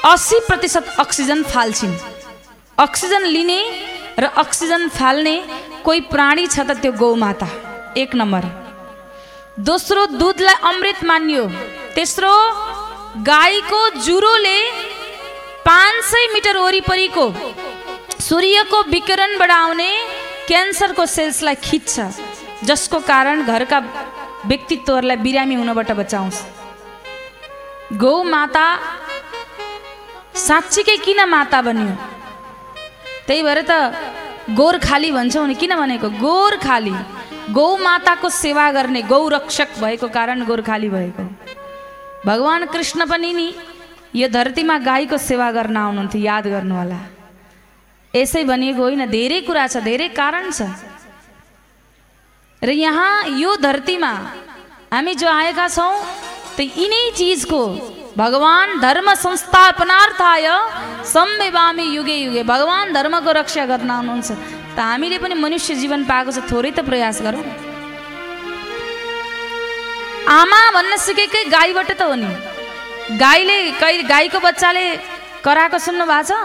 [0.06, 1.96] असी प्रतिशत अक्सिजन फाल्छिन्।
[2.78, 3.62] अक्सिजन लिने
[4.22, 5.36] र अक्सिजन फाल्ने
[5.84, 7.48] कोही प्राणी छ त त्यो गौमाता।
[7.98, 8.44] एक नम्बर।
[9.68, 11.46] दोस्रो दुधलाई अमृत मानियो।
[11.96, 12.34] तेस्रो
[13.30, 14.58] गाईको जुरोले
[15.66, 17.26] पाँच सय मिटर वरिपरिको
[18.28, 19.92] सूर्यको विकिरणबाट आउने
[20.48, 21.94] क्यान्सरको सेल्सलाई खिच्छ
[22.68, 23.80] जसको कारण घरका
[24.46, 26.36] व्यक्तित्वहरूलाई बिरामी हुनबाट बचाउँछ।
[28.02, 28.68] गौ माता
[30.48, 31.94] साँच्चीकै किन माता बन्यो?
[33.28, 33.72] त्यही भएर त
[34.56, 36.10] गोरखाली भन्छौँ नि किन भनेको?
[36.10, 36.96] गोरखाली
[37.54, 41.24] गौ माताको सेवा गर्ने गौ रक्षक भएको कारण गोर्खाली भएको।
[42.26, 43.48] भगवान् कृष्ण पनि नि
[44.16, 47.00] यो धरतीमा गाईको सेवा गर्न आउनुहुन्थ्यो याद गर्नु होला
[48.14, 50.62] यसै भनिएको होइन धेरै कुरा छ धेरै कारण छ।
[52.62, 54.12] र यहाँ यो धरतीमा
[54.94, 55.94] हामी जो आएका छौँ
[56.58, 57.62] त यिनै चिजको
[58.20, 60.48] भगवान् धर्म संस्थापनार्थाय
[61.08, 64.30] सम्मेवामी युगे युगे भगवान् धर्मको रक्षा गर्न आउनुहुन्छ
[64.76, 67.44] त हामीले पनि मनुष्य जीवन पाएको छ थोरै त प्रयास गरौँ
[70.32, 72.32] आमा भन्न सिकेकै गाईबाट त हो नि
[73.18, 73.58] गाईले
[74.06, 74.86] गाईको बच्चाले
[75.42, 76.44] कराएको सुन्नु भएको छ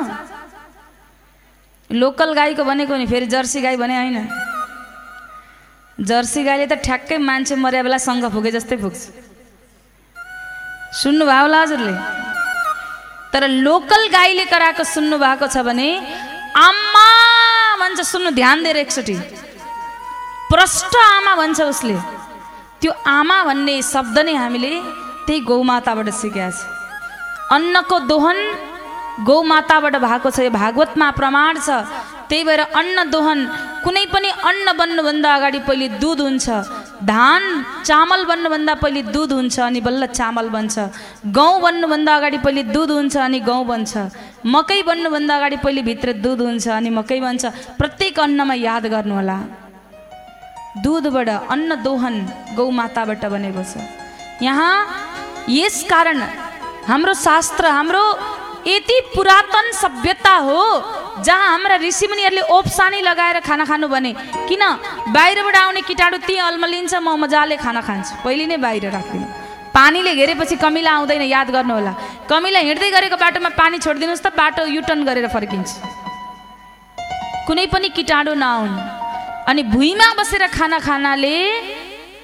[1.91, 4.19] लोकल गाईको भनेको नि फेरि जर्सी गाई भने होइन
[5.99, 9.34] जर्सी गाईले त ठ्याक्कै मान्छे मर्या बेला सँग फुके जस्तै फुक्छ
[11.03, 11.95] सुन्नुभयो होला हजुरले?
[13.33, 15.89] तर लोकल गाईले कराएको सुन्नु भएको छ भने
[16.57, 17.07] आमा
[17.81, 19.17] भन्छ सुन्नु ध्यान दिएर एकचोटि।
[20.51, 21.97] प्रष्ट आमा भन्छ उसले।
[22.81, 24.73] त्यो आमा भन्ने शब्द नै हामीले
[25.27, 26.63] त्यही गौमाताबाट सिकेका छ।
[27.57, 28.39] अन्नको दोहन
[29.27, 31.69] गौमाताबाट भएको छ यो भागवतमा प्रमाण छ।
[32.31, 33.39] त्यही भएर अन्न दोहन
[33.85, 36.47] कुनै पनि अन्न बन्नुभन्दा अगाडि पहिले दुध हुन्छ।
[37.05, 37.43] धान
[37.85, 40.77] चामल बन्नुभन्दा पहिले दुध हुन्छ अनि बल्ल चामल बन्छ।
[41.37, 43.93] गहुँ बन्नुभन्दा अगाडि पहिले दुध हुन्छ अनि गहुँ बन्छ।
[44.47, 47.45] मकै बन्नुभन्दा अगाडि पहिले भित्र दुध हुन्छ अनि मकै बन्छ।
[47.81, 49.39] प्रत्येक अन्नमा याद गर्नुहोला।
[50.85, 52.15] दुधबाट अन्न दोहन
[52.57, 53.73] गौमाताबाट बनेको छ।
[54.43, 54.75] यहाँ
[55.49, 56.19] यस कारण
[56.89, 58.05] हाम्रो शास्त्र हाम्रो
[58.67, 60.61] यति पुरातन सभ्यता हो
[61.25, 64.13] जहाँ हाम्रा ऋषिमुनिहरूले ओप्सानी लगाएर खाना खानु भने
[64.49, 64.63] किन
[65.13, 69.27] बाहिरबाट आउने किटाणु ती अल्मलिन्छ म मजाले खाना खान्छु। पहिले नै बाहिर राखिदिनु।
[69.77, 71.93] पानीले घेरेपछि कमिला आउँदैन याद गर्नु होला
[72.31, 75.71] कमिला हिँड्दै गरेको बाटोमा पानी छोडिदिनुहोस् त बाटो युटर्न गरेर फर्किन्छ।
[77.47, 78.79] कुनै पनि किटाणु नआउनु।
[79.51, 81.37] अनि भुइँमा बसेर खाना खानाले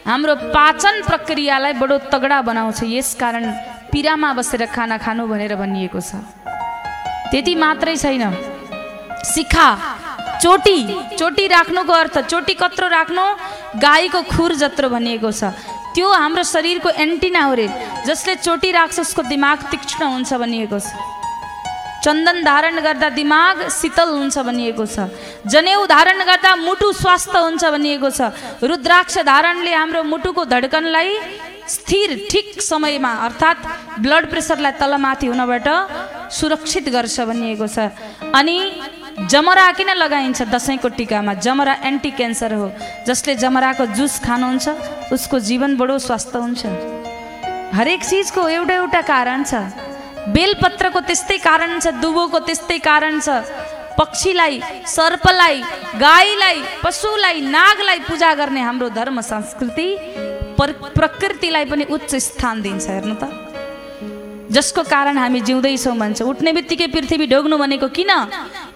[0.09, 3.45] हाम्रो पाचन प्रक्रियालाई बडो तगडा बनाउँछ। यस कारण
[3.93, 6.23] पिरामा बसेर खाना खानु भनेर भनिएको छ।
[7.31, 8.25] त्यति मात्रै छैन।
[9.25, 9.69] सिखा
[10.43, 10.79] चोटी
[11.19, 13.25] चोटी राख्नुको अर्थ चोटी कत्रो राख्नु
[13.77, 15.53] गाईको खुर जत्रो भनिएको छ।
[15.95, 17.67] त्यो हाम्रो शरीरको एन्टिना हो रे।
[18.07, 20.89] जसले चोटी राख्छ उसको दिमाग तीक्ष्ण हुन्छ भनिएको छ।
[22.01, 25.13] चन्दन धारण गर्दा दिमाग शीतल हुन्छ भनिएको छ।
[25.45, 28.33] जनेउ धारण गर्दा मुटु स्वास्थ्य हुन्छ भनिएको छ।
[28.65, 31.11] रुद्राक्ष धारणले हाम्रो मुटुको धड्कनलाई
[31.71, 33.67] स्थिर ठिक समयमा अर्थात्
[34.03, 35.69] ब्लड प्रेसरलाई तलमाथि हुनबाट
[36.33, 37.91] सुरक्षित गर्छ भनिएको छ।
[38.35, 38.57] अनि
[39.31, 40.43] जमरा किन लगाइन्छ?
[40.51, 42.67] दसैँको टिकामा। जमरा एन्टी क्यान्सर हो।
[43.07, 46.67] जसले जमराको जुस खानुहुन्छ उसको जीवन बडो स्वस्थ हुन्छ।
[47.77, 49.55] हरेक चिजको एउटा एउटा कारण छ।
[50.35, 53.29] बेलपत्रको त्यस्तै कारण छ दुबोको त्यस्तै कारण छ।
[53.99, 55.57] पक्षीलाई सर्पलाई
[56.01, 59.89] गाईलाई पशुलाई नागलाई पूजा गर्ने हाम्रो धर्म संस्कृति
[60.61, 63.25] प्रकृतिलाई पनि उच्च स्थान दिन्छ हेर्नु त।
[64.51, 68.11] जसको कारण हामी जिउँदैछौँ भन्छ उठ्ने बित्तिकै पृथ्वी ढोग्नु भनेको किन?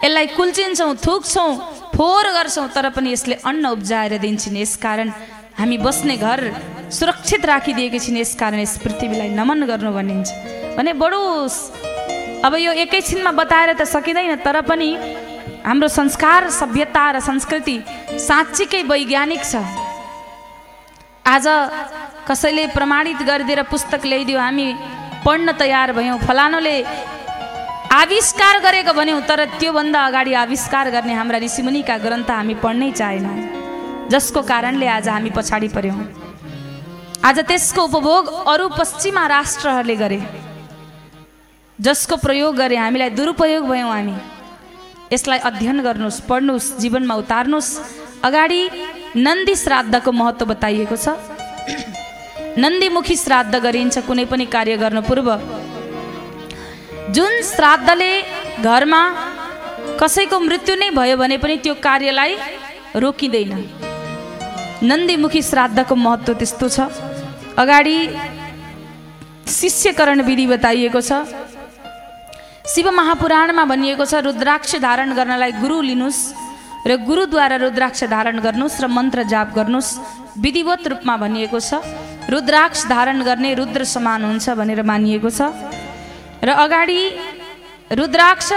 [0.05, 1.51] यसलाई कुल्चिन्छौँ थुक्छौँ
[1.95, 5.09] फोहोर गर्छौँ तर पनि यसले अन्न उब्जाएर दिन्छन्। यस कारण
[5.59, 6.41] हामी बस्ने घर
[6.91, 10.29] सुरक्षित राखिदिएकी छिन्। यस कारण यस पृथ्वीलाई नमन गर्नु भनिन्छ।
[10.79, 11.21] भने बडो
[12.47, 14.91] अब यो एकैछिनमा बताएर त सकिँदैन तर पनि
[15.67, 17.77] हाम्रो संस्कार सभ्यता र संस्कृति
[18.21, 19.55] साँच्चीकै वैज्ञानिक छ।
[21.25, 21.47] आज
[22.29, 24.67] कसैले प्रमाणित गरिदिएर पुस्तक ल्याइदियो हामी
[25.25, 26.77] पढ्न तयार भयौँ। फलानुले
[27.93, 33.37] आविष्कार गरेको भन्यौँ तर त्योभन्दा अगाडि आविष्कार गर्ने हाम्रा ऋषिमुनिका ग्रन्थ हामी पढ्नै चाहेनौँ
[34.13, 35.97] जसको कारणले आज हामी पछाडि पऱ्यौँ
[37.25, 40.21] आज त्यसको उपभोग अरू पश्चिमा राष्ट्रहरूले गरे
[41.79, 44.17] जसको प्रयोग गरे हामीलाई दुरुपयोग भयौँ हामी।
[45.13, 47.71] यसलाई अध्ययन गर्नुहोस् पढ्नुहोस् जीवनमा उतार्नुहोस्।
[48.23, 48.61] अगाडि
[49.17, 51.09] नन्दी श्राद्धको महत्त्व बताइएको छ।
[52.59, 55.29] नन्दीमुखी श्राद्ध गरिन्छ कुनै पनि कार्य गर्नु पूर्व।
[57.15, 58.11] जुन श्राद्धले
[58.63, 59.03] घरमा
[60.01, 62.33] कसैको मृत्यु नै भयो भने पनि त्यो कार्यलाई
[62.97, 63.53] रोकिँदैन।
[64.83, 66.79] नन्दीमुखी श्राद्धको महत्त्व त्यस्तो छ।
[67.55, 67.97] अगाडि
[69.49, 71.23] शिष्यकरण विधि बताइएको छ।
[72.67, 76.21] शिव महापुराणमा भनिएको छ रुद्राक्ष धारण गर्नलाई गुरु लिनुहोस्
[76.87, 79.99] र गुरुद्वारा रुद्राक्ष धारण गर्नुहोस् र मन्त्र जाप गर्नुहोस्
[80.37, 81.81] विधिवत रूपमा भनिएको छ।
[82.29, 85.49] रुद्राक्ष धारण गर्ने रुद्र समान हुन्छ भनेर मानिएको छ।
[86.45, 87.01] र अगाडि
[87.93, 88.49] रुद्राक्ष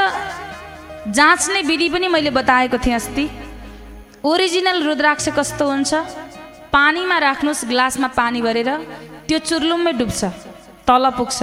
[1.07, 3.25] जाँच्ने विधि पनि मैले बताएको थिएँ अस्ति।
[4.23, 5.93] ओरिजिनल रुद्राक्ष कस्तो हुन्छ?
[6.67, 8.69] पानीमा राख्नुहोस् ग्लासमा पानी भरेर
[9.27, 10.21] त्यो चुर्लुममै डुब्छ
[10.83, 11.39] तल पुग्छ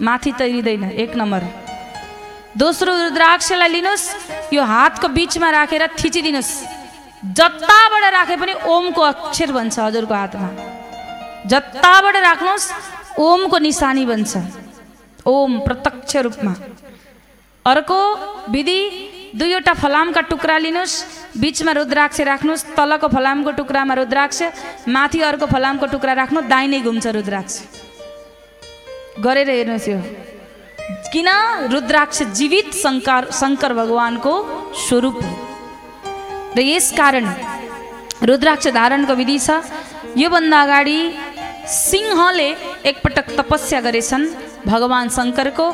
[0.00, 1.42] माथि तैरिँदैन एक नम्बर।
[2.52, 6.52] दोस्रो रुद्राक्षलाई लिनुहोस् यो हातको बिचमा राखेर थिचिदिनुहोस्
[7.32, 10.48] जताबाट राखे पनि ओमको अक्षर बन्छ हजुरको हातमा।
[11.48, 12.66] जताबाट राख्नुहोस्
[13.16, 14.32] ओमको निशानी बन्छ।
[15.24, 16.52] ओम प्रत्यक्ष रूपमा।
[17.64, 17.98] अर्को
[18.52, 18.80] विधि
[19.32, 20.94] दुईवटा फलामका टुक्रा लिनुहोस्
[21.40, 24.38] बिचमा रुद्राक्ष राख्नुहोस् तलको फलामको टुक्रामा रुद्राक्ष
[24.92, 27.54] माथि अर्को फलामको टुक्रा राख्नु दाहिने घुम्छ रुद्राक्ष।
[29.24, 30.00] गरेर हेर्नुहोस् यो।
[31.12, 31.28] किन?
[31.72, 34.32] रुद्राक्ष जीवित शङ्कर शङ्कर भगवानको
[34.84, 35.32] स्वरूप हो।
[36.56, 37.26] र यस कारण
[38.28, 39.62] रुद्राक्ष धारणको विधि छ।
[40.16, 40.98] योभन्दा अगाडि
[41.68, 42.48] सिंहले
[42.90, 44.24] एकपटक तपस्या गरेछन्
[44.66, 45.66] भगवान् शङ्करको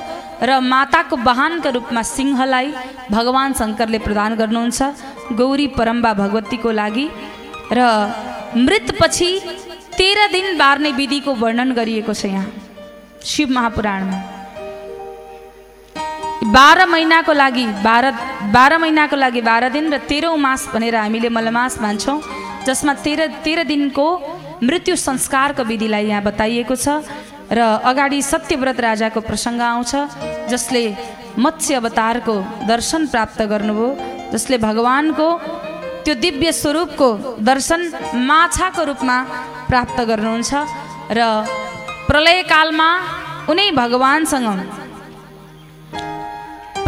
[0.49, 2.69] र माताको वाहनको रूपमा सिंहलाई
[3.11, 4.79] भगवान् शङ्करले प्रदान गर्नुहुन्छ
[5.41, 7.07] गौरी परम्बा भगवतीको लागि।
[7.73, 7.79] र
[8.57, 9.31] मृतपछि
[9.99, 12.47] तेह्र दिन बार्ने विधिको वर्णन गरिएको छ यहाँ
[13.25, 14.38] शिव महापुराणमा।
[16.49, 18.11] बाह्र महिनाको लागि बाह्र
[18.53, 22.21] बाह्र महिनाको लागि बाह्र दिन र तेह्रौँ मास भनेर हामीले मलमास मान्छौँ
[22.67, 24.07] जसमा तेह्र तेह्र दिनको
[24.63, 26.89] मृत्यु संस्कारको विधिलाई यहाँ बताइएको छ
[27.53, 29.93] र अगाडि सत्यव्रत राजाको प्रसङ्ग आउँछ
[30.49, 30.85] जसले
[31.39, 32.37] मत्स्य अवतारको
[32.67, 33.91] दर्शन प्राप्त गर्नुभयो
[34.33, 35.29] जसले भगवानको
[36.05, 37.09] त्यो दिव्य स्वरूपको
[37.45, 37.81] दर्शन
[38.25, 39.17] माछाको रूपमा
[39.69, 40.53] प्राप्त गर्नुहुन्छ
[41.13, 41.31] र
[42.09, 42.91] प्रलयकालमा
[43.51, 44.78] उनै भगवान्सँग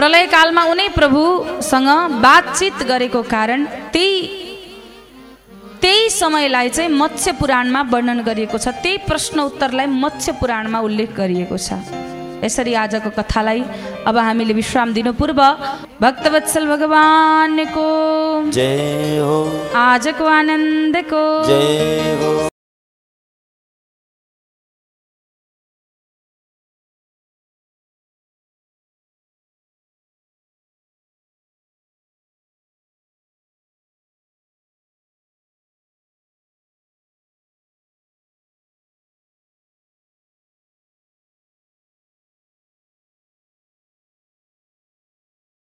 [0.00, 1.88] प्रलयकालमा उनै प्रभुसँग
[2.24, 4.14] बातचित गरेको कारण त्यही
[5.82, 11.56] त्यही समयलाई चाहिँ मत्स्य पुराणमा वर्णन गरिएको छ। त्यही प्रश्न उत्तरलाई मत्स्य पुराणमा उल्लेख गरिएको
[11.66, 11.68] छ।
[12.44, 13.60] यसरी आजको कथालाई
[14.08, 15.40] अब हामीले विश्राम दिनु पूर्व
[16.00, 17.88] भक्तवत्सल भगवानको
[19.84, 21.22] आजको आनन्दको